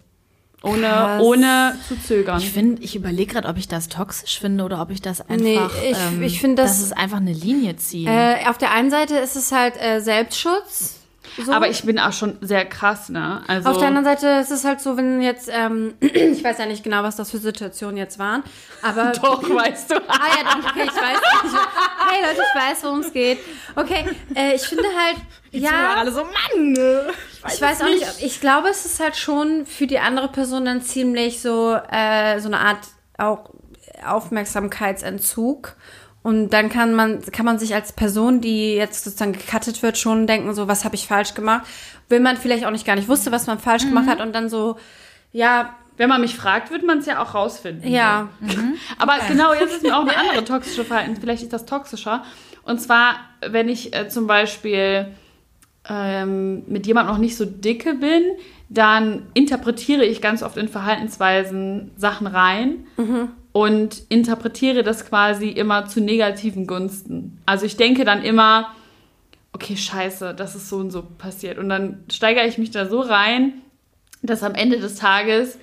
[0.64, 1.22] Ohne, Krass.
[1.22, 2.40] ohne zu zögern.
[2.40, 5.38] Ich finde, ich überlege gerade, ob ich das toxisch finde oder ob ich das einfach.
[5.38, 5.60] Nee,
[5.92, 8.08] ich- ähm, ich finde das- Das ist einfach eine Linie ziehen.
[8.08, 10.97] Äh, auf der einen Seite ist es halt äh, Selbstschutz.
[11.46, 11.52] So.
[11.52, 13.44] Aber ich bin auch schon sehr krass, ne?
[13.48, 16.66] Also, Auf der anderen Seite ist es halt so, wenn jetzt, ähm, ich weiß ja
[16.66, 18.44] nicht genau, was das für Situationen jetzt waren,
[18.82, 19.12] aber.
[19.22, 19.96] doch, weißt du.
[19.96, 21.20] Ah ja, doch, okay, ich weiß.
[21.46, 23.40] Ich, hey Leute, ich weiß, worum es geht.
[23.76, 25.18] Okay, äh, ich finde halt,
[25.52, 26.72] ja, alle so, Mann!
[26.72, 27.08] ne?
[27.48, 30.82] ich weiß auch nicht, ich glaube, es ist halt schon für die andere Person dann
[30.82, 32.80] ziemlich so, äh, so eine Art
[33.18, 33.52] auch
[34.06, 35.76] Aufmerksamkeitsentzug.
[36.28, 40.28] Und dann kann man, kann man sich als Person, die jetzt sozusagen gecuttet wird, schon
[40.28, 41.66] denken, so, was habe ich falsch gemacht?
[42.10, 44.50] Wenn man vielleicht auch nicht gar nicht wusste, was man falsch gemacht hat und dann
[44.50, 44.76] so,
[45.32, 47.90] ja, Wenn man mich fragt, wird man es ja auch rausfinden.
[47.90, 48.28] ja,
[49.00, 51.16] Aber genau, jetzt ist mir auch eine andere toxische Verhalten.
[51.16, 52.26] Vielleicht ist das toxischer.
[52.64, 53.16] Und zwar,
[53.48, 55.08] wenn ich äh, zum Beispiel
[55.88, 58.24] ähm, mit jemandem noch nicht so dicke bin,
[58.68, 62.86] dann interpretiere ich ganz oft in Verhaltensweisen Sachen rein
[63.58, 67.40] und interpretiere das quasi immer zu negativen Gunsten.
[67.48, 68.76] Also ich denke dann immer,
[69.52, 71.58] okay, scheiße, das ist so und so passiert.
[71.58, 73.54] Und dann steigere ich mich da so rein,
[74.22, 75.58] dass am Ende des Tages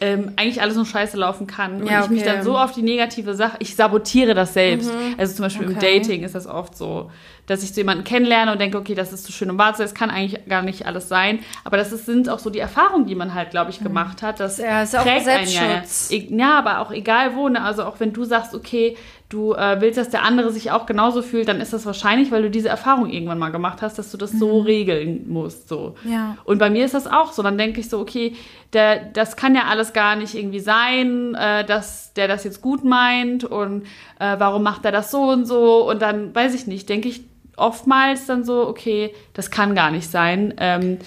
[0.00, 1.82] ähm, eigentlich alles nur scheiße laufen kann.
[1.82, 2.30] Und Ja, ich mich okay.
[2.36, 4.90] dann so auf die negative Sache, ich sabotiere das selbst.
[5.18, 5.98] Also zum Beispiel im Okay.
[5.98, 7.10] Dating ist das oft so,
[7.46, 9.94] dass ich so jemanden kennenlerne und denke, okay, das ist zu schön und wahr, das
[9.94, 11.40] kann eigentlich gar nicht alles sein.
[11.64, 14.40] Aber das ist, sind auch so die Erfahrungen, die man halt, glaube ich, gemacht hat.
[14.40, 15.60] Das Ja, ist auch prägt einen ja.
[15.82, 16.10] Selbstschutz.
[16.12, 17.62] E- Ja, aber auch egal wo, ne?
[17.62, 18.96] also auch wenn du sagst, okay,
[19.30, 22.42] du äh, willst, dass der andere sich auch genauso fühlt, dann ist das wahrscheinlich, weil
[22.42, 25.68] du diese Erfahrung irgendwann mal gemacht hast, dass du das so regeln musst.
[25.68, 25.94] So.
[26.04, 26.36] Ja.
[26.44, 27.42] Und bei mir ist das auch so.
[27.42, 28.34] Dann denke ich so, okay,
[28.72, 32.84] der, das kann ja alles gar nicht irgendwie sein, äh, dass der das jetzt gut
[32.84, 33.84] meint und
[34.18, 35.88] äh, warum macht er das so und so.
[35.88, 37.22] Und dann, weiß ich nicht, denke ich
[37.56, 40.98] oftmals dann so, okay, das kann gar nicht sein, ähm,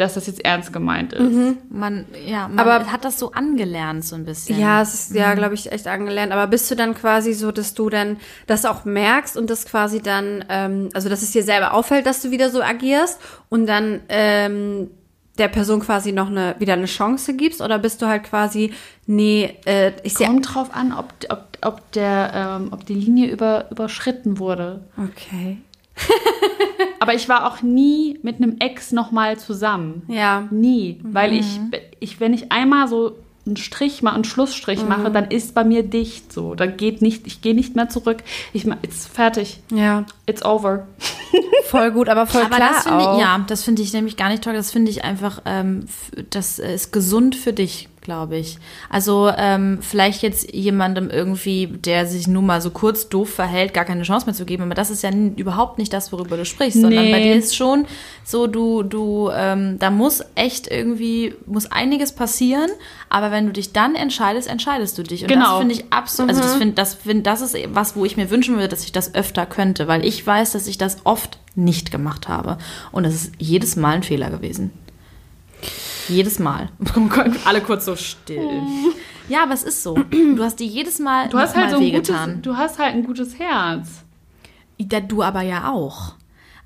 [0.00, 1.32] dass das jetzt ernst gemeint ist.
[1.70, 4.58] Man, ja, man Aber- hat das so angelernt, so ein bisschen.
[4.58, 6.32] Ja, es ist ja, glaube ich, echt angelernt.
[6.32, 10.00] Aber bist du dann quasi so, dass du dann das auch merkst und das quasi
[10.00, 14.00] dann, ähm, also dass es dir selber auffällt, dass du wieder so agierst und dann
[14.08, 14.90] ähm,
[15.38, 17.60] der Person quasi noch eine wieder eine Chance gibst?
[17.60, 18.72] Oder bist du halt quasi,
[19.06, 20.26] nee, äh, ich sehe.
[20.26, 24.84] Kommt drauf an, ob, ob, ob, der, ähm, ob die Linie über, überschritten wurde.
[24.96, 25.58] Okay.
[27.00, 30.02] Aber ich war auch nie mit einem Ex nochmal zusammen.
[30.08, 30.48] Ja.
[30.50, 31.00] Nie.
[31.02, 31.60] Weil ich,
[32.00, 35.82] ich, wenn ich einmal so einen Strich mal einen Schlussstrich mache, dann ist bei mir
[35.82, 36.54] dicht so.
[36.54, 38.18] Dann geht nicht, ich gehe nicht mehr zurück.
[38.52, 39.60] Ich it's fertig.
[39.72, 40.04] Ja.
[40.26, 40.86] It's over.
[41.64, 44.44] Voll gut, aber voll Aber klar das ich, ja, das finde ich nämlich gar nicht
[44.44, 44.54] toll.
[44.54, 45.86] Das finde ich einfach, ähm,
[46.30, 48.56] das ist gesund für dich, glaube ich.
[48.88, 53.84] Also ähm, vielleicht jetzt jemandem irgendwie, der sich nun mal so kurz doof verhält, gar
[53.84, 54.62] keine Chance mehr zu geben.
[54.62, 57.12] Aber das ist ja überhaupt nicht das, worüber du sprichst, sondern Nee.
[57.12, 57.84] bei dir ist schon
[58.24, 62.70] So, du, du, ähm, da muss echt irgendwie, muss einiges passieren,
[63.10, 65.20] aber wenn du dich dann entscheidest, entscheidest du dich.
[65.20, 65.50] Und Genau.
[65.50, 68.30] das finde ich absolut, also das finde, das finde, das ist was, wo ich mir
[68.30, 71.90] wünschen würde, dass ich das öfter könnte, weil ich weiß, dass ich das oft nicht
[71.90, 72.56] gemacht habe.
[72.90, 74.70] Und das ist jedes Mal ein Fehler gewesen.
[76.08, 76.70] Jedes Mal.
[77.44, 78.60] Alle kurz so still.
[79.28, 79.94] Ja, aber es ist so.
[79.94, 82.42] Du hast dir jedes Mal, Du hast halt mal so ein gutes, wehgetan.
[82.42, 84.04] du hast halt ein gutes Herz.
[85.08, 86.14] Du aber ja auch.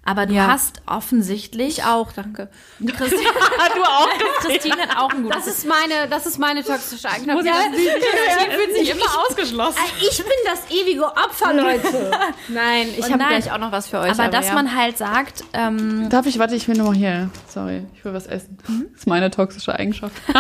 [0.05, 0.49] Aber du Ja.
[0.49, 2.49] hast offensichtlich Ich auch, danke.
[2.85, 3.23] Christine,
[3.75, 4.09] du auch.
[4.41, 7.45] Christine hat auch ein gutes Das ist meine, das ist meine toxische Eigenschaft.
[7.45, 9.79] Ja, Christine fühlt sich immer ausgeschlossen.
[10.01, 12.11] ich bin das ewige Opfer, Leute.
[12.49, 14.11] Nein, ich Und habe gleich auch noch was für euch.
[14.11, 14.55] Aber, dass ja.
[14.55, 17.31] man halt sagt, ähm, Darf ich, warte, ich will nochmal hier.
[17.49, 18.59] Sorry, ich will was essen.
[18.67, 18.87] Mhm.
[18.91, 20.17] Das ist meine toxische Eigenschaft.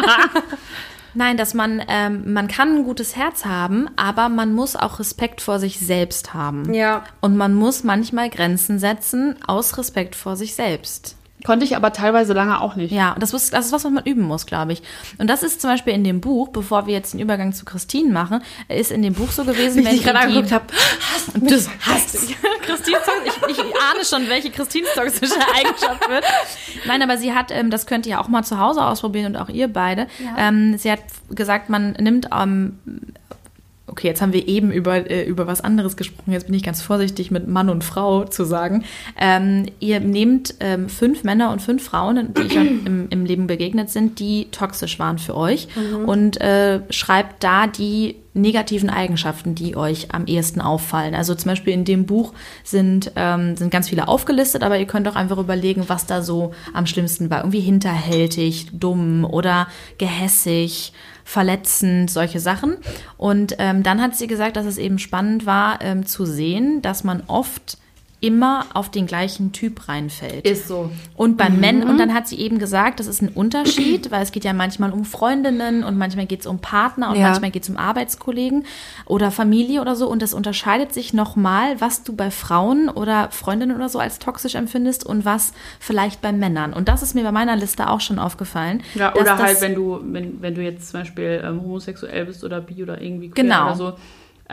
[1.15, 5.41] nein, dass man, ähm, man kann ein gutes Herz haben, aber man muss auch Respekt
[5.41, 6.73] vor sich selbst haben.
[6.73, 7.05] Ja.
[7.21, 11.17] Und man muss manchmal Grenzen setzen aus Respekt vor sich selbst.
[11.45, 12.93] Konnte ich aber teilweise lange auch nicht.
[12.93, 14.82] Ja, das, ist- das ist was, was man üben muss, glaube ich.
[15.18, 18.12] Und das ist zum Beispiel in dem Buch, bevor wir jetzt den Übergang zu Christine
[18.12, 20.64] machen, ist in dem Buch so gewesen, Wie ich dich gerade angeguckt habe.
[21.34, 22.36] Das hasst ich.
[22.62, 26.24] Christine, ich, ich ahne schon, welche Christines toxische Eigenschaft wird.
[26.86, 29.49] Nein, aber sie hat, ähm, das könnt ihr auch mal zu Hause ausprobieren und auch
[29.49, 30.07] ihr beide.
[30.38, 32.78] Ähm, sie hat gesagt, man nimmt, ähm,
[33.93, 36.82] okay, jetzt haben wir eben über, äh, über was anderes gesprochen, jetzt bin ich ganz
[36.82, 38.84] vorsichtig mit Mann und Frau zu sagen.
[39.20, 43.90] Ähm, ihr nehmt ähm, fünf Männer und fünf Frauen, die euch im, im Leben begegnet
[43.90, 45.68] sind, die toxisch waren für euch
[46.07, 51.14] und äh, schreibt da die negativen Eigenschaften, die euch am ehesten auffallen.
[51.14, 52.32] Also zum Beispiel in dem Buch
[52.64, 56.53] sind, ähm, sind ganz viele aufgelistet, aber ihr könnt auch einfach überlegen, was da so
[56.72, 57.40] am schlimmsten war.
[57.40, 59.68] Irgendwie hinterhältig, dumm oder
[59.99, 60.95] gehässig,
[61.25, 62.77] verletzend, solche Sachen.
[63.16, 67.05] Und ähm, dann hat sie gesagt, dass es eben spannend war ähm, zu sehen, dass
[67.05, 67.79] man oft
[68.23, 70.47] immer auf den gleichen Typ reinfällt.
[70.47, 70.91] Ist so.
[71.16, 74.33] Und bei Männern, und dann hat sie eben gesagt, das ist ein Unterschied, weil es
[74.33, 77.29] geht ja manchmal um Freundinnen und manchmal geht es um Partner und Ja.
[77.29, 78.64] manchmal geht es um Arbeitskollegen
[79.07, 80.09] oder Familie oder so.
[80.09, 84.55] Und das unterscheidet sich nochmal, was du bei Frauen oder Freundinnen oder so als toxisch
[84.55, 86.73] empfindest und was vielleicht bei Männern.
[86.73, 88.83] Und das ist mir bei meiner Liste auch schon aufgefallen.
[88.95, 92.25] Ja, dass oder das- halt, wenn du, wenn, wenn du jetzt zum Beispiel ähm, homosexuell
[92.27, 93.66] bist oder bi oder irgendwie queer Genau.
[93.66, 93.93] oder so,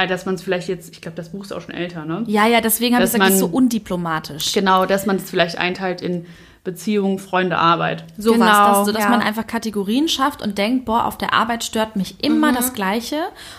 [0.07, 2.23] dass man es vielleicht jetzt, ich glaube, das Buch ist auch schon älter, ne?
[2.27, 4.53] Ja, ja, deswegen habe ich Dass gesagt, das ist so undiplomatisch.
[4.53, 6.25] Genau, dass man es vielleicht einteilt in
[6.63, 8.03] Beziehung, Freunde, Arbeit.
[8.17, 9.09] Sowas, Genau, dass, so, dass ja.
[9.09, 13.15] man einfach Kategorien schafft und denkt, boah, auf der Arbeit stört mich immer das Gleiche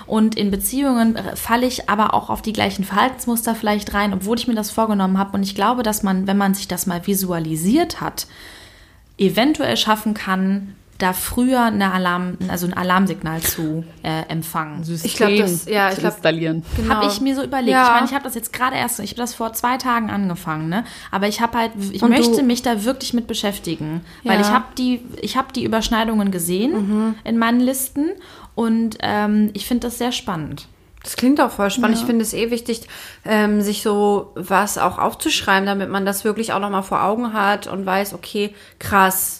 [0.06, 4.38] und in Beziehungen äh, falle ich aber auch auf die gleichen Verhaltensmuster vielleicht rein, obwohl
[4.38, 5.32] ich mir das vorgenommen habe.
[5.32, 8.26] Und ich glaube, dass man, wenn man sich das mal visualisiert hat,
[9.16, 14.82] eventuell schaffen kann, da früher eine Alarm, also ein Alarmsignal zu äh, empfangen.
[15.02, 16.64] Ich glaub, das- ja, ich glaub- installieren.
[16.76, 16.94] Genau.
[16.94, 17.70] Habe ich mir so überlegt.
[17.72, 17.84] Ja.
[17.86, 20.68] Ich meine, ich habe das jetzt gerade erst, ich habe das vor zwei Tagen angefangen,
[20.68, 20.84] ne?
[21.10, 24.38] Aber ich habe halt, ich Und möchte du- mich da wirklich mit beschäftigen, weil Ja.
[24.38, 24.44] Mhm.
[24.44, 28.10] ich habe die, ich habe die Überschneidungen gesehen in meinen Listen
[28.54, 30.66] und ähm, ich finde das sehr spannend.
[31.02, 31.96] Das klingt auch voll spannend.
[31.96, 32.82] Ich finde es eh wichtig,
[33.24, 37.66] ähm, sich so was auch aufzuschreiben, damit man das wirklich auch nochmal vor Augen hat
[37.68, 39.39] und weiß, okay, krass,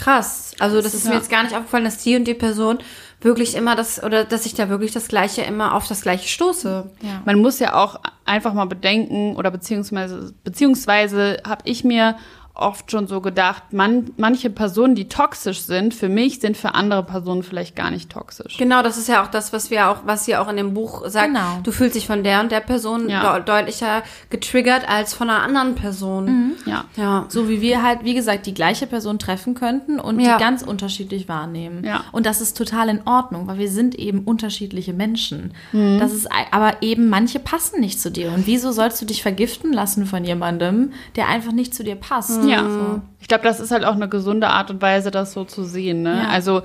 [0.00, 0.52] krass.
[0.58, 1.16] Also das, ist mir ja.
[1.18, 2.78] jetzt gar nicht aufgefallen, dass die und die Person
[3.20, 6.90] wirklich immer das, oder dass ich da wirklich das Gleiche immer auf das Gleiche stoße.
[7.02, 7.22] Ja.
[7.26, 12.16] Man muss ja auch einfach mal bedenken, oder beziehungsweise, beziehungsweise habe ich mir
[12.54, 17.02] oft schon so gedacht, man, manche Personen, die toxisch sind, für mich sind für andere
[17.04, 18.56] Personen vielleicht gar nicht toxisch.
[18.58, 21.08] Genau, das ist ja auch das, was wir auch, was sie auch in dem Buch
[21.08, 21.28] sagt.
[21.28, 21.60] Genau.
[21.62, 23.38] Du fühlst dich von der und der Person Ja.
[23.38, 26.52] de deutlicher getriggert als von einer anderen Person.
[26.66, 26.84] Ja.
[26.96, 27.24] Ja.
[27.28, 30.36] So wie wir halt, wie gesagt, die gleiche Person treffen könnten und Ja.
[30.36, 31.84] die ganz unterschiedlich wahrnehmen.
[31.84, 32.04] Ja.
[32.12, 35.54] Und das ist total in Ordnung, weil wir sind eben unterschiedliche Menschen.
[35.72, 35.98] Mhm.
[35.98, 38.32] Das ist, aber eben manche passen nicht zu dir.
[38.32, 42.39] Und wieso sollst du dich vergiften lassen von jemandem, der einfach nicht zu dir passt?
[42.48, 45.64] Ja, ich glaube, das ist halt auch eine gesunde Art und Weise, das so zu
[45.64, 46.02] sehen.
[46.02, 46.22] Ne?
[46.24, 46.28] Ja.
[46.28, 46.62] Also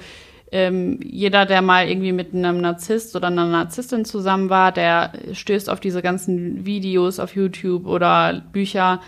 [0.51, 5.69] ähm, jeder, der mal irgendwie mit einem Narzisst oder einer Narzisstin zusammen war, der stößt
[5.69, 9.01] auf diese ganzen Videos auf YouTube oder Bücher.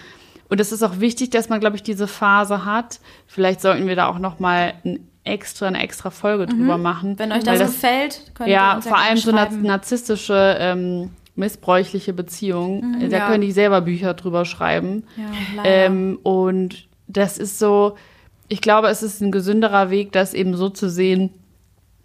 [0.49, 2.99] Und es ist auch wichtig, dass man, glaube ich, diese Phase hat.
[3.28, 7.11] Vielleicht sollten wir da auch noch mal ein extra, eine extra Folge drüber machen.
[7.11, 7.20] Mhm.
[7.20, 12.14] Wenn euch weil das gefällt, könnt ihr ja, uns vor allem so narzisstische, ähm, missbräuchliche
[12.14, 13.10] Beziehungen.
[13.10, 13.30] da ja.
[13.30, 15.04] könnte ich selber Bücher drüber schreiben.
[15.16, 15.64] Ja.
[15.64, 17.96] Ähm, und das ist so,
[18.48, 21.32] ich glaube, es ist ein gesünderer Weg, das eben so zu sehen,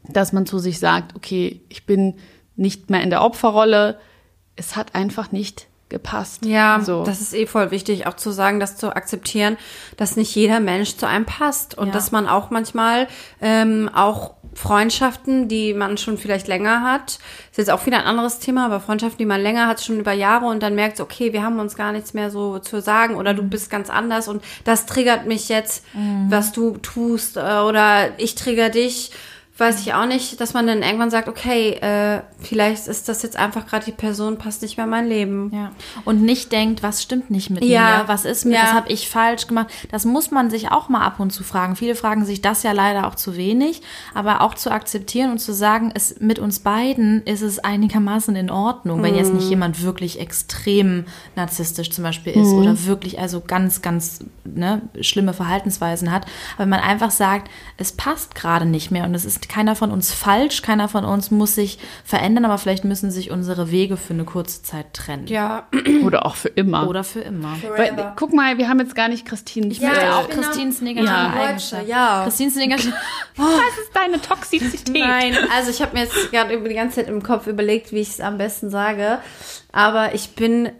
[0.09, 2.14] dass man zu sich sagt, okay, ich bin
[2.57, 3.99] nicht mehr in der Opferrolle,
[4.57, 6.45] es hat einfach nicht gepasst.
[6.45, 7.05] Ja, so.
[7.05, 9.57] das ist eh voll wichtig, auch zu sagen, das zu akzeptieren,
[9.97, 11.93] dass nicht jeder Mensch zu einem passt und Ja.
[11.93, 13.07] dass man auch manchmal
[13.40, 17.18] ähm, auch Freundschaften, die man schon vielleicht länger hat.
[17.51, 20.12] Ist jetzt auch wieder ein anderes Thema, aber Freundschaften, die man länger hat, schon über
[20.12, 23.32] Jahre und dann merkt, okay, wir haben uns gar nichts mehr so zu sagen oder
[23.32, 25.84] du bist ganz anders und das triggert mich jetzt,
[26.28, 29.12] was du tust äh, oder ich trigger dich
[29.62, 33.36] weiß ich auch nicht, dass man dann irgendwann sagt, okay, äh, vielleicht ist das jetzt
[33.36, 35.50] einfach gerade die Person, passt nicht mehr in mein Leben.
[35.54, 35.70] Ja.
[36.04, 37.98] Und nicht denkt, was stimmt nicht mit Ja.
[38.02, 38.62] mir, was ist mir, Ja.
[38.64, 39.68] was habe ich falsch gemacht.
[39.90, 41.76] Das muss man sich auch mal ab und zu fragen.
[41.76, 43.80] Viele fragen sich das ja leider auch zu wenig,
[44.14, 48.50] aber auch zu akzeptieren und zu sagen, es mit uns beiden ist es einigermaßen in
[48.50, 51.04] Ordnung, wenn jetzt nicht jemand wirklich extrem
[51.36, 56.24] narzisstisch zum Beispiel ist oder wirklich also ganz, ganz ne, schlimme Verhaltensweisen hat.
[56.54, 59.90] Aber wenn man einfach sagt, es passt gerade nicht mehr und es ist keiner von
[59.90, 64.14] uns falsch, keiner von uns muss sich verändern, aber vielleicht müssen sich unsere Wege für
[64.14, 65.26] eine kurze Zeit trennen.
[65.26, 65.66] Ja,
[66.05, 66.88] Oder auch für immer.
[66.88, 67.55] Oder für immer.
[67.76, 69.66] Weil, guck mal, wir haben jetzt gar nicht Christine.
[69.66, 71.32] Ich möchte Ja, auch ich bin Christines negative Ja.
[71.34, 71.86] Eigenschaft.
[71.86, 72.22] Ja.
[72.24, 72.94] Christines negative.
[73.36, 75.05] Was ist deine Toxizität?
[75.07, 78.00] Nein, also ich habe mir jetzt gerade über die ganze Zeit im Kopf überlegt, wie
[78.00, 79.18] ich es am besten sage.
[79.70, 80.70] Aber ich bin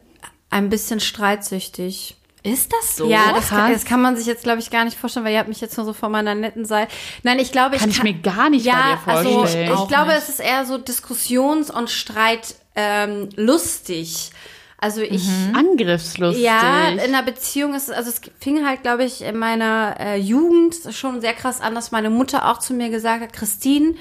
[0.48, 2.16] ein bisschen streitsüchtig.
[2.45, 3.09] Ist das so?
[3.09, 5.38] ja, das kann, das kann man sich jetzt, glaube ich, gar nicht vorstellen, weil ihr
[5.38, 6.90] habt mich jetzt nur so von meiner netten Seite.
[7.22, 9.72] Nein, ich glaube, Kann ich ich mir gar nicht bei ja, dir also vorstellen.
[9.72, 10.18] ich Auch glaube, nicht.
[10.18, 14.30] es ist eher so Diskussions- und Streit ähm, lustig.
[14.78, 16.43] Also ich Angriffslustig.
[16.43, 20.16] ja, in einer Beziehung ist es, also es fing halt, glaube ich, in meiner äh,
[20.18, 23.95] Jugend schon sehr krass an, dass meine Mutter auch zu mir gesagt hat, Christine,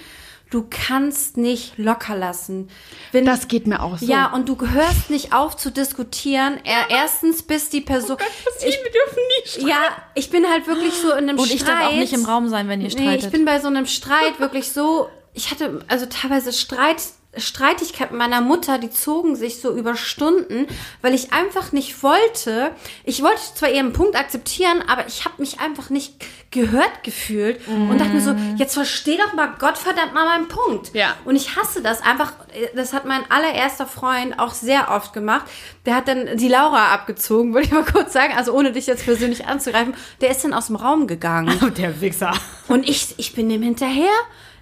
[0.51, 2.69] du kannst nicht locker lassen.
[3.11, 4.05] Wenn, das geht mir auch so.
[4.05, 6.59] ja, und du hörst nicht auf zu diskutieren.
[6.63, 8.17] Er, erstens bis die Person.
[8.59, 9.67] ich, wir dürfen nie streiten.
[9.67, 9.81] ja,
[10.13, 11.55] ich bin halt wirklich so in einem Und Streit.
[11.55, 13.25] ich darf auch nicht im Raum sein, wenn ihr Nee, streitet.
[13.25, 15.09] ich bin bei so einem Streit wirklich so.
[15.33, 17.01] Ich hatte also teilweise Streit,
[17.37, 20.67] Streitigkeiten mit meiner Mutter, die zogen sich so über Stunden,
[21.01, 22.71] weil ich einfach nicht wollte.
[23.05, 26.15] Ich wollte zwar ihren Punkt akzeptieren, aber ich habe mich einfach nicht
[26.51, 30.93] gehört gefühlt und dachte mir so, jetzt versteh doch mal Gottverdammt mal meinen Punkt.
[30.93, 31.15] Ja.
[31.23, 32.33] Und ich hasse das einfach.
[32.75, 35.45] Das hat mein allererster Freund auch sehr oft gemacht.
[35.85, 39.05] Der hat dann die Laura abgezogen, würde ich mal kurz sagen, also ohne dich jetzt
[39.05, 39.93] persönlich anzugreifen.
[40.19, 41.57] Der ist dann aus dem Raum gegangen.
[41.77, 42.33] der Wichser.
[42.67, 44.11] Und ich, ich bin dem hinterher.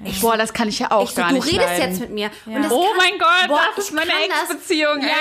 [0.06, 1.90] Ich, Boah, das kann ich ja auch ich so, gar du nicht redest leiden.
[1.92, 2.32] jetzt mit mir.
[2.46, 5.08] Und das Oh kann, mein Gott, boah, das ist ich meine das- Ex-Beziehung, ey.
[5.10, 5.16] Ja,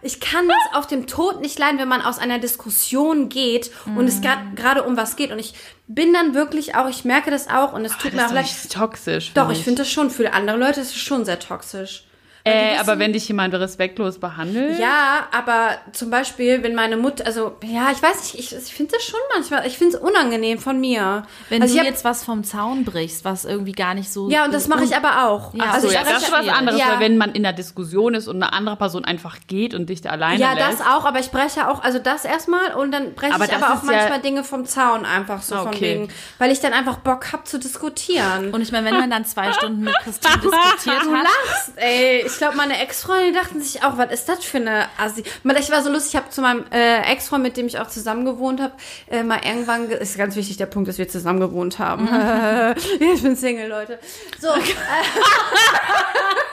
[0.00, 4.06] ich kann das auf dem Tod nicht leiden, wenn man aus einer Diskussion geht und
[4.08, 5.32] es grad- gerade um was geht.
[5.32, 5.54] Und ich
[5.86, 8.34] bin dann wirklich auch, ich merke das auch und es tut Das mir ist auch
[8.34, 8.44] leid.
[8.44, 9.32] nicht toxisch.
[9.34, 12.04] Doch, ich finde das schon für andere Leute ist es schon sehr toxisch.
[12.44, 14.78] Äh, wissen- aber wenn dich jemand respektlos behandelt.
[14.78, 18.92] Ja, aber zum Beispiel, wenn meine Mutter, also ja, ich weiß nicht, ich, ich finde
[18.96, 21.22] das schon manchmal, ich finde es unangenehm von mir.
[21.48, 24.28] Wenn also du hab- jetzt was vom Zaun brichst, was irgendwie gar nicht so.
[24.28, 25.54] ja, und das mache ich aber auch.
[25.54, 26.92] Ja, also so, ich ja, das ist was anderes, Ja.
[26.94, 30.00] weil wenn man in einer Diskussion ist und eine andere Person einfach geht und dich
[30.00, 30.80] da alleine Ja, lässt.
[30.80, 33.82] das auch, aber ich breche auch, also das erstmal und dann breche ich aber auch
[33.84, 35.80] ja- manchmal Dinge vom Zaun einfach so von Okay.
[36.00, 38.52] wegen, weil ich dann einfach Bock hab zu diskutieren.
[38.52, 41.22] Und ich meine, wenn man dann zwei Stunden mit Christine diskutiert Du hat.
[41.24, 42.26] lachst, ey.
[42.32, 45.22] Ich glaube, meine Ex-Freunde dachten sich auch, was ist das für eine Assi?
[45.22, 48.24] Ich war so lustig, ich habe zu meinem äh, Ex-Freund, mit dem ich auch zusammen
[48.24, 48.72] gewohnt habe,
[49.10, 52.08] äh, mal irgendwann, ge- ist ganz wichtig der Punkt, dass wir zusammen gewohnt haben.
[53.00, 53.98] ich bin Single, Leute.
[54.40, 54.48] So.
[54.48, 54.60] Äh,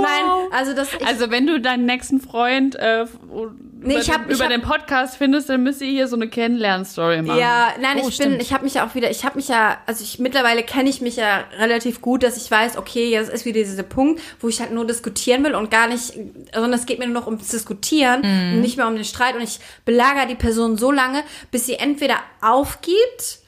[0.00, 3.04] Nein, also das, Also wenn du deinen nächsten Freund äh,
[3.84, 6.28] Nee, über, hab- den, über hab- den Podcast findest, dann müsst ihr hier so eine
[6.28, 7.40] Kennenlern-Story machen.
[7.40, 8.42] Ja, nein, Oh, ich bin, stimmt.
[8.42, 11.00] ich habe mich ja auch wieder, ich habe mich ja, also ich mittlerweile kenne ich
[11.00, 14.60] mich ja relativ gut, dass ich weiß, okay, jetzt ist wieder dieser Punkt, wo ich
[14.60, 16.12] halt nur diskutieren will und gar nicht,
[16.54, 19.42] sondern es geht mir nur noch ums Diskutieren und nicht mehr um den Streit und
[19.42, 23.40] ich belagere die Person so lange, bis sie entweder aufgibt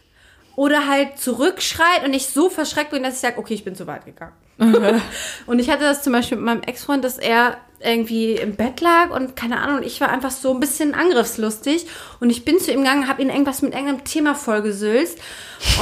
[0.57, 3.87] oder halt zurückschreit und ich so verschreckt bin, dass ich sage, okay, ich bin zu
[3.87, 4.33] weit gegangen.
[5.47, 9.11] und ich hatte das zum Beispiel mit meinem Ex-Freund, dass er irgendwie im Bett lag
[9.11, 11.87] und keine Ahnung, ich war einfach so ein bisschen angriffslustig
[12.21, 15.19] und ich bin zu ihm gegangen, habe ihn irgendwas mit irgendeinem Thema vollgesülzt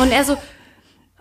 [0.01, 0.37] und er so,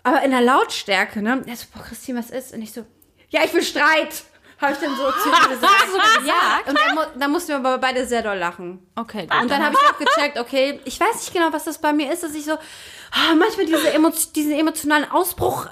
[0.02, 1.42] aber in der Lautstärke, ne?
[1.46, 2.52] Er so, boah, Christine, was ist?
[2.52, 2.84] Und ich so,
[3.30, 4.24] ja, ich will Streit.
[4.60, 6.24] Habe ich dann so zu ihm gesagt.
[6.24, 8.86] ja, und dann, dann mussten wir aber beide sehr doll lachen.
[8.94, 11.92] Okay, Und dann habe ich auch gecheckt, okay, ich weiß nicht genau, was das bei
[11.92, 15.66] mir ist, dass ich so ah, manchmal diese Emo diesen emotionalen Ausbruch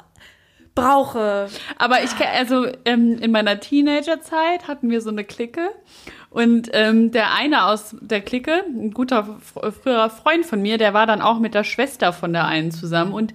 [0.80, 1.48] brauche.
[1.78, 5.68] Aber ich also ähm, in meiner Teenagerzeit hatten wir so eine Clique
[6.30, 10.94] und ähm, der eine aus der Clique, ein guter fr- früherer Freund von mir, der
[10.94, 13.34] war dann auch mit der Schwester von der einen zusammen und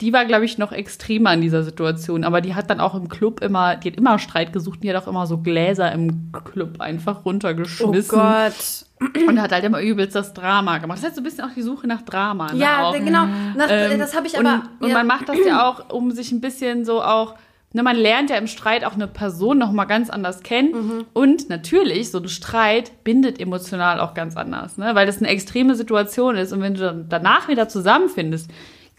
[0.00, 2.24] die war, glaube ich, noch extremer in dieser Situation.
[2.24, 4.76] Aber die hat dann auch im Club immer, die hat immer Streit gesucht.
[4.76, 8.18] und Die hat auch immer so Gläser im Club einfach runtergeschmissen.
[8.18, 9.26] Oh Gott.
[9.26, 10.98] Und hat halt immer übelst das Drama gemacht.
[10.98, 12.52] Das ist so ein bisschen auch die Suche nach Drama.
[12.52, 12.58] Ne?
[12.58, 12.92] Ja, auch.
[12.92, 13.26] genau.
[13.56, 14.64] Das, Ähm, das habe ich und, aber.
[14.80, 14.94] Und ja.
[14.94, 17.34] man macht das ja auch, um sich ein bisschen so auch.
[17.72, 20.72] Ne, man lernt ja im Streit auch eine Person noch mal ganz anders kennen.
[20.72, 21.04] Mhm.
[21.12, 24.96] Und natürlich, so ein Streit bindet emotional auch ganz anders, ne?
[24.96, 26.52] weil das eine extreme Situation ist.
[26.52, 28.50] Und wenn du dann danach wieder zusammenfindest,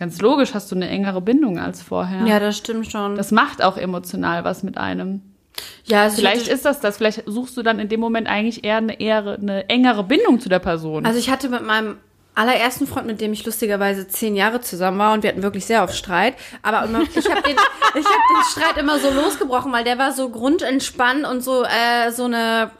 [0.02, 2.26] ganz logisch hast du eine engere Bindung als vorher.
[2.26, 3.16] Ja, das stimmt schon.
[3.16, 5.22] Das macht auch emotional was mit einem.
[5.86, 6.98] ja, also Vielleicht ich hatte, ist das das.
[6.98, 10.50] Vielleicht suchst du dann in dem Moment eigentlich eher eine, eher eine engere Bindung zu
[10.50, 11.06] der Person.
[11.06, 11.98] also ich hatte mit meinem
[12.34, 15.84] allerersten Freund, mit dem ich lustigerweise zehn Jahre zusammen war und wir hatten wirklich sehr
[15.84, 16.34] oft Streit.
[16.64, 17.56] Aber immer, ich habe den,
[17.94, 22.10] ich hab den Streit immer so losgebrochen, weil der war so grundentspannt und so äh,
[22.12, 22.72] so eine,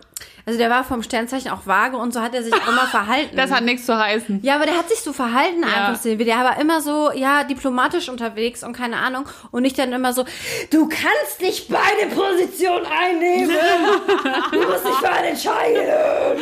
[0.46, 3.36] also der war vom Sternzeichen auch vage und so hat er sich immer verhalten.
[3.38, 4.40] das hat nichts zu heißen.
[4.44, 5.68] Ja, aber der hat sich so verhalten Ja.
[5.88, 6.26] einfach, Silvi.
[6.26, 9.26] Der war immer so, ja, diplomatisch unterwegs und keine Ahnung.
[9.52, 10.26] Und nicht dann immer so,
[10.72, 13.52] du kannst nicht beide Positionen einnehmen.
[14.52, 15.88] Du musst dich für einen entscheiden.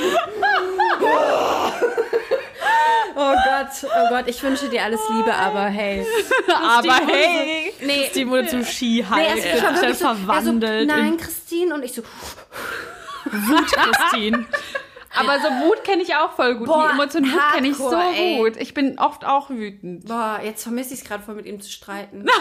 [3.15, 6.05] Oh Gott, oh Gott, ich wünsche dir alles Liebe, aber hey.
[6.47, 7.73] Aber hey!
[7.81, 10.87] Nee, Die wurde zum Skihall, nee, es war dann wirklich so, verwandelt er so, in
[10.87, 11.73] nein, Christine.
[11.75, 12.01] Und ich so,
[13.29, 14.45] Christine.
[15.17, 16.67] Aber so Wut kenne ich auch voll gut.
[16.67, 18.37] Boah, Die Emotion Wut kenne ich so ey.
[18.37, 18.57] gut.
[18.57, 20.05] Ich bin oft auch wütend.
[20.07, 22.25] boah, jetzt vermisse ich es gerade voll, mit ihm zu streiten.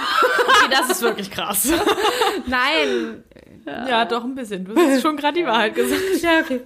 [0.60, 1.70] Okay, das ist wirklich krass.
[2.46, 3.22] Nein.
[3.64, 4.64] Ja, doch ein bisschen.
[4.64, 6.00] Du hast schon gerade die Wahrheit gesagt.
[6.20, 6.60] Ja, okay.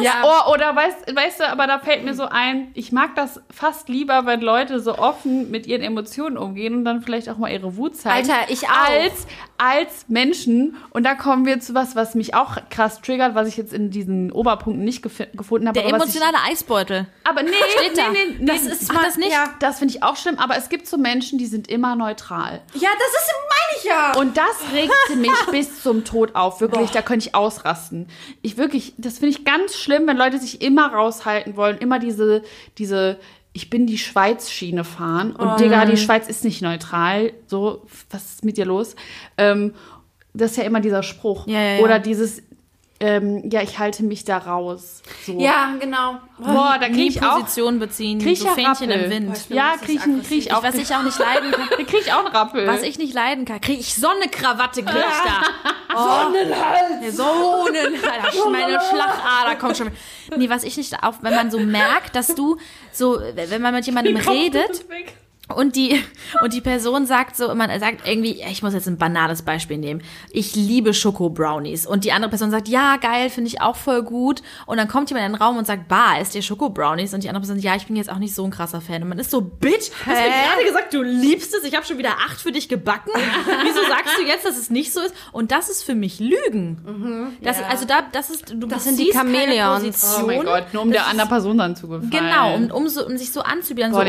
[0.00, 3.40] Ja, oh, oder weißt, weißt du, aber da fällt mir so ein, ich mag das
[3.50, 7.50] fast lieber, wenn Leute so offen mit ihren Emotionen umgehen und dann vielleicht auch mal
[7.50, 8.30] ihre Wut zeigen.
[8.30, 8.88] Alter, ich auch.
[8.88, 9.26] Als,
[9.58, 10.76] als Menschen.
[10.90, 13.90] Und da kommen wir zu was, was mich auch krass triggert, was ich jetzt in
[13.90, 15.78] diesen Oberpunkten nicht gef gefunden habe.
[15.80, 17.06] Der aber was ich, emotionale Eisbeutel.
[17.24, 18.10] aber nee, Steht da.
[18.10, 19.30] nee, nee, Das nee, ist- mach das nicht?
[19.32, 22.60] Ja, das finde ich auch schlimm, aber es gibt so Menschen, die sind immer neutral.
[22.74, 24.12] Ja, das ist, meine ich ja.
[24.20, 26.60] Und das regt mich bis zum Tod auf.
[26.60, 28.08] Wirklich, da könnte ich ausrasten.
[28.42, 32.42] Ich wirklich, das finde ich ganz schlimm, wenn Leute sich immer raushalten wollen, immer diese,
[32.78, 33.18] diese,
[33.54, 35.34] ich bin die Schweiz-Schiene fahren.
[35.34, 37.32] Und Digga, die Schweiz ist nicht neutral.
[37.46, 38.96] So, was ist mit dir los?
[39.38, 39.74] Ähm,
[40.34, 41.46] das ist ja immer dieser Spruch.
[41.46, 41.84] Ja, ja, ja.
[41.84, 42.42] Oder dieses,
[43.06, 45.02] ähm, ja, ich halte mich da raus.
[45.26, 45.38] So.
[45.38, 46.16] Ja, genau.
[46.38, 47.34] Boah, da kriege ich auch.
[47.40, 49.04] Position beziehen, Krieg ich so ja Fähnchen Rappel.
[49.04, 49.48] im Wind.
[49.48, 50.62] bin Ja, richtig kriege ich, krieg ich Ich, auch.
[50.62, 51.68] was ich auch nicht leiden kann.
[51.68, 52.66] da krieg ich auch einen Rappel.
[52.66, 55.74] Was ich nicht leiden kann, kriege ich Sonnenkrawatte krieg ich da.
[56.24, 57.16] Sonnenhals.
[57.16, 58.44] Sonnenhals.
[58.50, 59.90] Meine Schlagader kommt schon.
[60.36, 62.56] Nee, was ich nicht auf, wenn man so merkt, dass du
[62.92, 64.84] so, wenn man mit jemandem redet
[65.48, 66.00] und die,
[66.42, 70.02] und die Person sagt so, man sagt irgendwie, ich muss jetzt ein banales Beispiel nehmen.
[70.30, 71.86] Ich liebe Schoko-Brownies.
[71.86, 74.42] Und die andere Person sagt, ja, geil, finde ich auch voll gut.
[74.66, 77.12] Und dann kommt jemand in den Raum und sagt, bah, ist dir Schoko-Brownies?
[77.12, 79.02] Und die andere Person, ja, ich bin jetzt auch nicht so ein krasser Fan.
[79.02, 81.64] Und man ist so, bitch, du hast mir gerade gesagt, du liebst es.
[81.64, 83.10] Ich habe schon wieder acht für dich gebacken.
[83.64, 85.14] Wieso sagst du jetzt, dass es nicht so ist?
[85.32, 87.36] Und das ist für mich Lügen.
[87.42, 89.84] Das, Also da, das ist, du Das sind die Chamäleons.
[89.84, 90.22] Position.
[90.22, 92.10] oh mein Gott, nur um der anderen Person dann zu gefallen.
[92.10, 94.06] Genau, um, um, so, um sich so anzubieten, Boah, so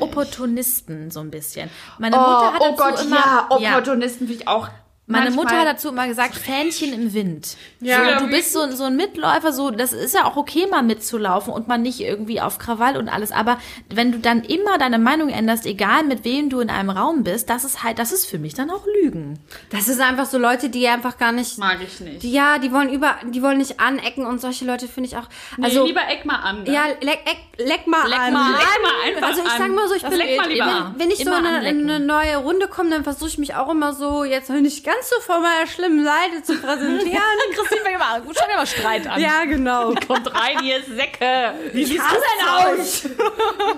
[0.00, 0.65] Opportun nicht.
[0.74, 1.70] Opportunisten so ein bisschen.
[1.98, 4.68] Meine Oh, Mutter hat oh Gott, immer, ja, Opportunisten finde ich auch.
[5.08, 7.56] Meine manchmal- Mutter hat dazu immer gesagt, Fähnchen im Wind.
[7.80, 8.18] Ja.
[8.18, 11.52] so, du bist so, so ein Mitläufer, so, das ist ja auch okay, mal mitzulaufen
[11.52, 13.30] und mal nicht irgendwie auf Krawall und alles.
[13.30, 17.22] Aber wenn du dann immer deine Meinung änderst, egal mit wem du in einem Raum
[17.22, 19.38] bist, das ist halt, das ist für mich dann auch Lügen.
[19.70, 21.56] Das ist einfach so Leute, die einfach gar nicht.
[21.58, 22.24] Mag ich nicht.
[22.24, 25.28] Die, ja, die wollen über, die wollen nicht anecken und solche Leute finde ich auch.
[25.62, 26.64] Also nee, lieber Eck mal an.
[26.64, 26.72] ne?
[26.72, 28.32] ja, leck, leck, leck mal Leck an.
[28.32, 30.92] mal Leck mal einfach Also ich sag mal so, ich Das bin, leck mal lieber
[30.96, 33.54] wenn, wenn ich so in eine, in eine neue Runde komme, dann versuche ich mich
[33.54, 37.22] auch immer so jetzt nicht ganz so von meiner schlimmen Seite zu präsentieren.
[37.52, 39.20] Christine fängt immer an, schau dir mal Streit an.
[39.20, 39.94] ja, genau.
[40.06, 41.54] Kommt rein, ihr Säcke.
[41.72, 43.08] Wie siehst du denn aus?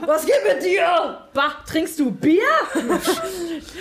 [0.06, 1.26] Was geht mit dir?
[1.34, 2.42] Bah, trinkst du Bier?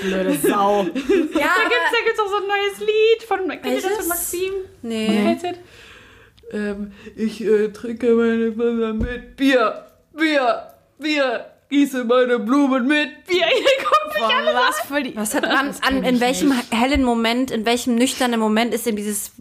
[0.01, 0.83] Blöde Sau.
[0.83, 4.07] Ja, Da gibt's, da gibt's auch so ein neues Lied von, kennt ihr das von
[4.07, 4.53] Maxim?
[4.81, 5.37] nee.
[6.53, 13.37] Ähm, ich äh, trinke meine Wasser mit Bier, Bier, Bier, gieße meine Blumen mit Bier.
[13.37, 15.15] Ihr guckt mich Boah, was für die.
[15.15, 19.31] Was hat man an, in welchem hellen Moment, in welchem nüchternen Moment ist denn dieses,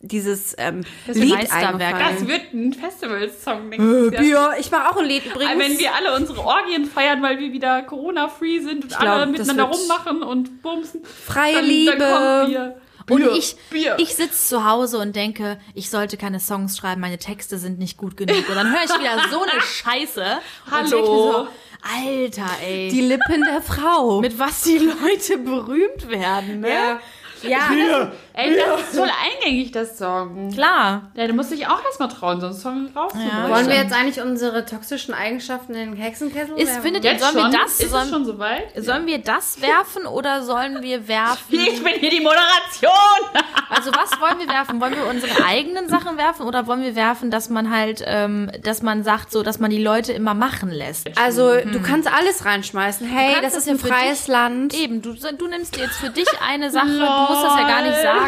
[0.00, 1.94] dieses ähm, ist ein Lied Meisterwerk.
[1.94, 2.16] eingefallen?
[2.18, 4.10] Das wird ein Festivalsong, Jahr.
[4.20, 4.50] Bier.
[4.58, 5.58] Ich mache auch ein Lied übrigens.
[5.58, 9.30] Wenn wir alle unsere Orgien feiern, weil wir wieder Corona-free sind und glaub, alle das
[9.30, 11.04] miteinander rummachen und bumsen.
[11.04, 11.96] Freie dann, Liebe.
[11.96, 12.81] Dann kommt Bier.
[13.08, 13.96] Und Bier, ich, Bier.
[13.98, 17.96] ich sitze zu Hause und denke, ich sollte keine Songs schreiben, meine Texte sind nicht
[17.96, 18.48] gut genug.
[18.48, 20.38] Und dann höre ich wieder so eine Scheiße.
[20.66, 21.46] Und Hallo.
[21.82, 22.90] Alter, ey.
[22.90, 24.20] die Lippen der Frau.
[24.20, 26.68] mit was die Leute berühmt werden, ne?
[26.68, 27.00] ja.
[27.42, 30.50] Ja, Ey, das ist voll eingängig, das Song.
[30.52, 31.10] Klar.
[31.14, 33.30] Ja, du musst dich auch erstmal trauen, so einen Song rauszubringen.
[33.44, 33.50] Ja.
[33.50, 36.82] wollen wir jetzt eigentlich unsere toxischen Eigenschaften in den Hexenkessel Ist, werfen?
[36.82, 37.52] findet ihr, Jetzt sollen schon?
[37.52, 38.62] wir das, Ist es sollen, schon soweit?
[38.84, 41.38] sollen wir das werfen oder sollen wir werfen?
[41.50, 42.92] Ich bin hier die Moderation.
[43.74, 44.82] Also was wollen wir werfen?
[44.82, 48.82] Wollen wir unsere eigenen Sachen werfen oder wollen wir werfen, dass man halt, ähm, dass
[48.82, 51.08] man sagt so, dass man die Leute immer machen lässt?
[51.18, 53.06] Also, du kannst alles reinschmeißen.
[53.08, 54.74] Hey, kannst das ist es ein freies dich- Land.
[54.74, 57.96] Eben, du, du nimmst jetzt für dich eine Sache, du musst das ja gar nicht
[57.96, 58.18] sagen.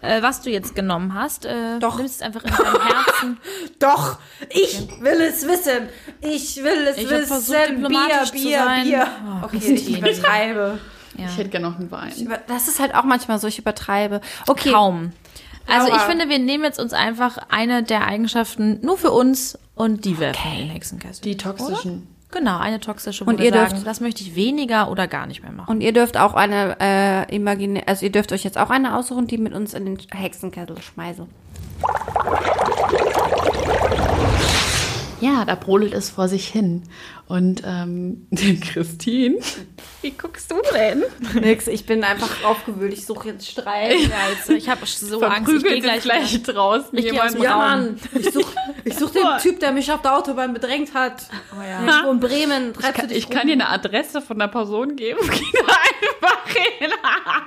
[0.00, 1.44] Äh, was du jetzt genommen hast.
[1.44, 1.92] Äh, Doch.
[1.92, 3.38] Du nimmst es einfach in deinem Herzen.
[3.78, 4.18] Doch,
[4.50, 5.88] ich will es wissen.
[6.20, 7.26] Ich will es Ich wissen.
[7.26, 8.84] versucht, diplomatisch zu Bier, sein.
[8.84, 9.06] Bier.
[9.42, 10.78] Oh, okay, ich übertreibe.
[11.18, 11.26] Ja.
[11.26, 12.12] Ich hätte gerne noch einen Wein.
[12.18, 14.20] Über- Das ist halt auch manchmal so, ich übertreibe.
[14.48, 14.70] Okay.
[14.72, 15.12] Kaum.
[15.68, 15.98] Also Laura.
[16.00, 20.18] ich finde, wir nehmen jetzt uns einfach eine der Eigenschaften nur für uns und die
[20.18, 21.22] werfen wir in den Hexenkessel.
[21.22, 22.08] Die toxischen.
[22.32, 25.52] Genau, eine toxische, Und ihr sagen, dürft- das möchte ich weniger oder gar nicht mehr
[25.52, 25.70] machen.
[25.70, 29.26] Und ihr dürft auch eine äh, imaginäre, also ihr dürft euch jetzt auch eine aussuchen,
[29.26, 31.28] die mit uns in den Hexenkessel schmeißen.
[35.22, 36.82] Ja, da brodelt es vor sich hin.
[37.28, 38.26] Und ähm,
[38.60, 39.38] Christine,
[40.00, 41.04] wie guckst du denn?
[41.40, 42.92] Nix, ich bin einfach aufgewühlt.
[42.92, 44.00] Ich suche jetzt Streit.
[44.00, 46.02] Ja, jetzt, ich habe so Angst, ich gehe gleich,
[46.42, 47.56] draußen Ich geh aus dem Ja.
[47.56, 48.00] Mann.
[48.18, 48.52] Ich suche
[48.84, 51.22] ich such den Typ, der mich auf der Autobahn bedrängt hat.
[51.56, 51.80] Oh, ja.
[51.86, 52.74] Irgendwo in Bremen.
[52.74, 55.20] Treibst du Kann, ich kann dir eine Adresse von einer Person geben.
[55.30, 55.74] Geh da
[56.18, 56.90] einfach hin.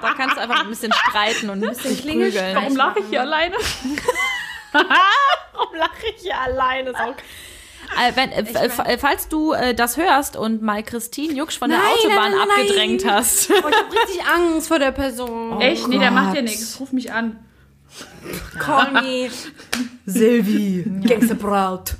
[0.01, 2.55] Da kannst du einfach ein bisschen streiten und ein bisschen prügeln.
[2.55, 3.57] Warum lache ich hier alleine?
[4.71, 6.91] Warum lache ich hier alleine?
[6.91, 7.15] Ist auch
[8.15, 11.79] wenn, äh, f- äh, falls du äh, das hörst und mal Christine Jucksch von der
[11.79, 13.13] Nein, Autobahn nein, nein, abgedrängt nein.
[13.15, 13.49] hast.
[13.51, 15.59] Oh, ich hab richtig Angst vor der Person.
[15.61, 15.87] Echt?
[15.87, 16.35] Nee, der macht Gott.
[16.37, 16.79] ja nichts.
[16.79, 17.39] Ruf mich an.
[18.59, 19.29] Call me.
[20.05, 20.83] Silvi.
[21.07, 21.95] Gangsterbraut.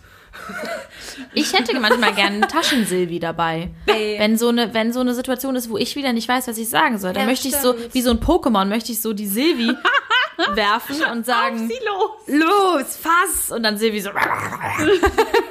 [1.33, 3.69] Ich hätte manchmal gerne einen Taschensilvi dabei.
[3.88, 4.19] Ey.
[4.19, 6.69] Wenn so, eine, wenn so eine Situation ist, wo ich wieder nicht weiß, was ich
[6.69, 7.93] sagen soll, dann Ja, möchte ich so, stimmt.
[7.93, 9.71] wie so ein Pokémon, möchte ich so die Silvi
[10.53, 12.11] werfen und sagen, los.
[12.27, 13.51] los, fass!
[13.51, 14.09] Und dann Silvi so.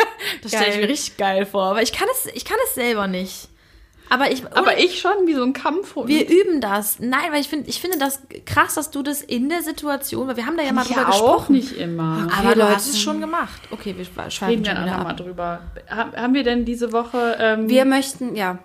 [0.45, 1.65] das stelle ich mir richtig geil vor.
[1.65, 3.49] Aber ich kann es, ich kann es selber nicht.
[4.11, 6.09] Aber ich, Aber ich schon, wie so ein Kampfhund.
[6.09, 6.99] wir üben das.
[7.01, 10.37] Nein, weil ich finde, ich finde das krass, dass du das in der Situation, weil
[10.37, 11.53] wir haben da ja mal drüber ja auch gesprochen.
[11.55, 12.29] nicht immer.
[12.39, 12.77] Aber du Leute.
[12.77, 13.63] hast es schon gemacht.
[13.71, 15.17] Okay, wir schweifen Reden schon wir wieder einfach mal ab.
[15.17, 15.61] drüber.
[15.91, 17.37] Ha- Haben wir denn diese Woche...
[17.41, 18.59] Ähm, Wir möchten, ja.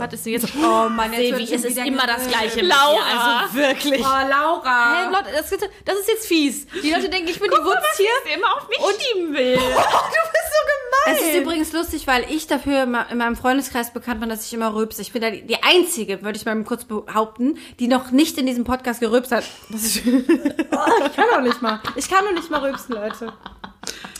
[0.00, 0.48] Hattest du jetzt?
[0.56, 2.60] Oh Mann, Silvi, es ist immer das Gleiche.
[2.62, 3.42] Laura.
[3.42, 4.00] Also wirklich.
[4.00, 4.94] Oh, Laura.
[5.04, 6.66] Hey, Leute, das, ist- das ist jetzt fies.
[6.82, 8.34] Die Leute denken, ich bin die Wutz hier.
[8.36, 9.58] immer auf mich schieben will.
[11.06, 14.74] Es ist übrigens lustig, weil ich dafür in meinem Freundeskreis bekannt bin, dass ich immer
[14.74, 15.02] rülpse.
[15.02, 18.64] Ich bin da die, Einzige, würde ich mal kurz behaupten, die noch nicht in diesem
[18.64, 19.44] Podcast gerülpst hat.
[19.68, 21.80] Das ist, oh, ich kann auch nicht mal.
[21.96, 23.32] Ich kann noch nicht mal rülpsen, Leute.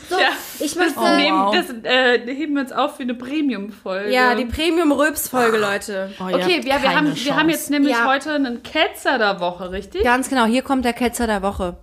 [0.08, 0.28] So, Ja.
[0.60, 0.98] ich möchte...
[0.98, 1.54] Oh, Nehmen, wow.
[1.54, 4.12] das äh, heben wir uns auf für eine Premium-Folge.
[4.12, 6.10] Ja, die Premium-Rülps-Folge, Leute.
[6.20, 8.06] Oh, Okay, ja, wir, haben, wir haben jetzt nämlich Ja.
[8.06, 10.02] heute einen Ketzer der Woche, richtig?
[10.02, 11.76] Ganz genau, hier kommt der Ketzer der Woche.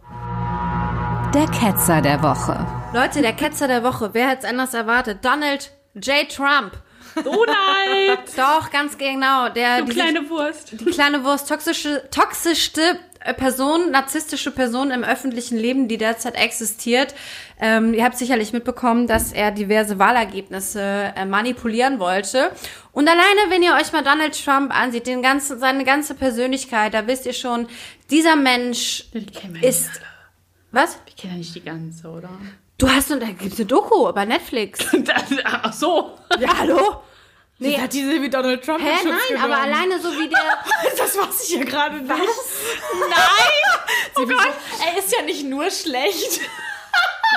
[1.34, 2.66] Der Ketzer der Woche.
[2.94, 4.10] Leute, der Ketzer der Woche.
[4.14, 5.20] Wer hätte es anders erwartet?
[5.24, 6.28] Donald J.
[6.30, 6.74] Trump.
[7.16, 8.20] Donald!
[8.38, 9.50] Doch, ganz genau.
[9.50, 10.72] Der, du diese- kleine Wurst.
[10.80, 12.82] die kleine Wurst, toxische, toxischste
[13.38, 17.14] Person, narzisstische Person im öffentlichen Leben, die derzeit existiert.
[17.60, 22.52] Ähm, ihr habt sicherlich mitbekommen, dass er diverse Wahlergebnisse äh, manipulieren wollte.
[22.92, 27.08] Und alleine, wenn ihr euch mal Donald Trump ansieht, den ganzen, seine ganze Persönlichkeit, da
[27.08, 27.68] wisst ihr schon,
[28.10, 29.06] dieser Mensch
[29.62, 29.90] ist.
[30.72, 31.00] Was?
[31.06, 32.30] Ich kenne ja nicht die ganze, oder?
[32.78, 34.80] Du hast, da gibt's eine Doku bei Netflix.
[35.44, 36.18] Ach so.
[36.40, 37.04] Ja, hallo?
[37.64, 40.40] Nee, Hat die Silvi Donald Trump hä, nein, aber alleine so wie der.
[40.98, 42.10] Das weiß ich ja gerade nicht.
[42.10, 42.18] Nein!
[44.18, 44.54] Oh Gott.
[44.86, 46.42] Er ist ja nicht nur schlecht.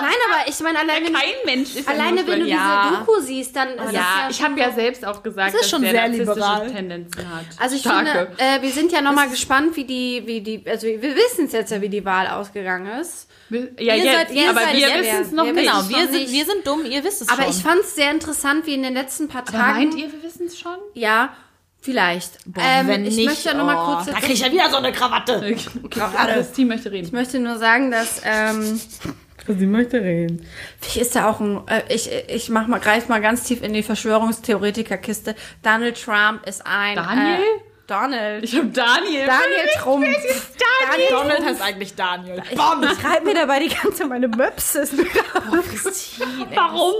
[0.01, 2.89] Nein, aber ich meine, alleine, Kein Mensch ist alleine ja wenn du Ja.
[2.91, 5.55] diese Doku siehst, dann ist es Ja, ja ich habe ja selbst auch gesagt, Das
[5.55, 6.71] ist dass schon der sehr liberal.
[6.71, 7.45] Tendenzen hat.
[7.59, 8.07] Also ich Starke.
[8.07, 11.53] finde, äh, wir sind ja nochmal gespannt, wie die, wie die, also wir wissen es
[11.53, 13.29] jetzt ja, wie die Wahl ausgegangen ist.
[13.51, 15.65] Wir- ja, ihr jetzt, seid- ihr aber seid wir wissen es noch Wir nicht.
[15.71, 17.51] Genau, wir sind, wir sind dumm, ihr wisst es Aber schon.
[17.53, 19.79] ich fand es sehr interessant, wie in den letzten paar Aber Tagen.
[19.79, 20.77] meint ihr, wir wissen es schon?
[20.95, 21.37] Ja,
[21.81, 22.39] vielleicht.
[22.59, 24.07] ähm, wenn ich nicht, möchte ja nochmal oh, kurz.
[24.07, 25.37] Da krieg ich ja wieder so eine Krawatte.
[25.37, 25.57] Okay,
[26.35, 27.07] Christine möchte reden.
[27.07, 28.81] ich möchte nur sagen, dass ähm,
[29.47, 30.47] Sie möchte reden.
[30.81, 33.73] Vielleicht ist da auch ein, äh, ich, ich mach mal, greif mal ganz tief in
[33.75, 35.35] die Verschwörungstheoretikerkiste.
[35.63, 36.97] Donald Trump ist ein.
[36.97, 37.41] Daniel?
[37.41, 38.45] Äh, Donald.
[38.45, 39.27] Ich habe Daniel.
[39.27, 40.07] Daniel Trump.
[40.91, 41.09] Daniel.
[41.11, 42.43] Donald heißt eigentlich Daniel.
[42.51, 44.81] Ich schreibe mir dabei die ganze meine Möpse.
[44.81, 45.47] ist mir gerade-
[46.55, 46.95] Warum?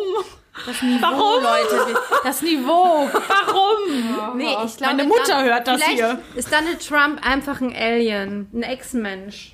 [0.67, 1.43] Das Niveau, Warum?
[1.43, 1.99] Leute.
[2.23, 3.09] Das Niveau.
[3.11, 4.37] Warum?
[4.37, 6.21] Nee, ich glaube, Meine Mutter hört das hier.
[6.37, 9.54] Ist Donald Trump einfach ein Alien, ein Ex-Mensch?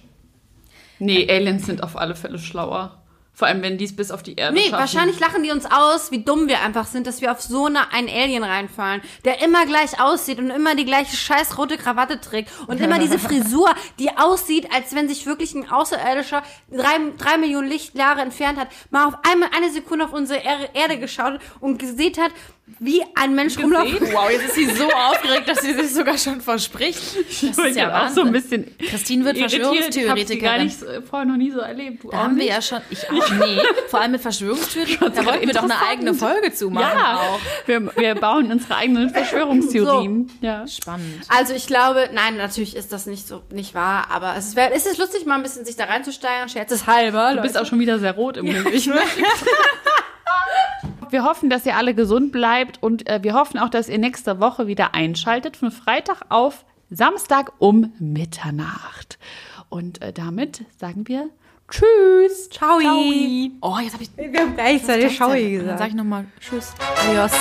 [1.00, 2.96] Nee, Aliens sind auf alle Fälle schlauer.
[3.32, 4.72] Vor allem, wenn die es bis auf die Erde Nee, schaffen.
[4.80, 7.90] wahrscheinlich lachen die uns aus, wie dumm wir einfach sind, dass wir auf so eine,
[7.90, 12.50] einen Alien reinfallen, der immer gleich aussieht und immer die gleiche scheiß rote Krawatte trägt
[12.66, 17.68] und immer diese Frisur, die aussieht, als wenn sich wirklich ein Außerirdischer drei, drei Millionen
[17.68, 22.16] Lichtjahre entfernt hat, mal auf einmal eine Sekunde auf unsere Er- Erde geschaut und gesehen
[22.20, 22.32] hat,
[22.78, 23.98] wie ein Mensch rumlaufen.
[24.12, 27.00] Wow, jetzt ist sie so aufgeregt, dass sie sich sogar schon verspricht.
[27.42, 28.64] Das ist ja auch so ein Wahnsinn.
[28.66, 29.96] bisschen Christine wird irritiert.
[29.96, 30.64] Ich habe sie gar Verschwörungstheoretikerin.
[30.64, 32.04] nicht äh, vorher noch nie so erlebt.
[32.04, 33.58] Du Da haben wir ja schon, ich auch, nee,
[33.88, 37.40] vor allem mit Verschwörungstheorien, da wollten wir doch eine eigene Folge zu machen Ja, auch.
[37.66, 40.30] wir, wir bauen unsere eigenen Verschwörungstheorien.
[40.40, 40.66] Ja.
[40.66, 41.24] Spannend.
[41.28, 44.74] Also ich glaube, nein, natürlich ist das nicht so nicht wahr, aber es ist, wär-
[44.74, 47.34] es ist lustig, mal ein bisschen sich da reinzusteigen, scherzeshalber.
[47.34, 48.86] Du bist auch schon wieder sehr rot im Gesicht.
[48.88, 49.00] ne?
[51.10, 54.38] Wir hoffen, dass ihr alle gesund bleibt und äh, wir hoffen auch, dass ihr nächste
[54.40, 59.18] Woche wieder einschaltet von Freitag auf Samstag um Mitternacht.
[59.68, 61.28] Und äh, damit sagen wir
[61.68, 62.50] Tschüss.
[62.50, 62.78] Ciao.
[63.60, 65.78] Oh, jetzt habe ich Wir haben gleichzeitig Schau Dann gesagt.
[65.78, 66.74] sage ich nochmal Tschüss.
[67.08, 67.32] Adios.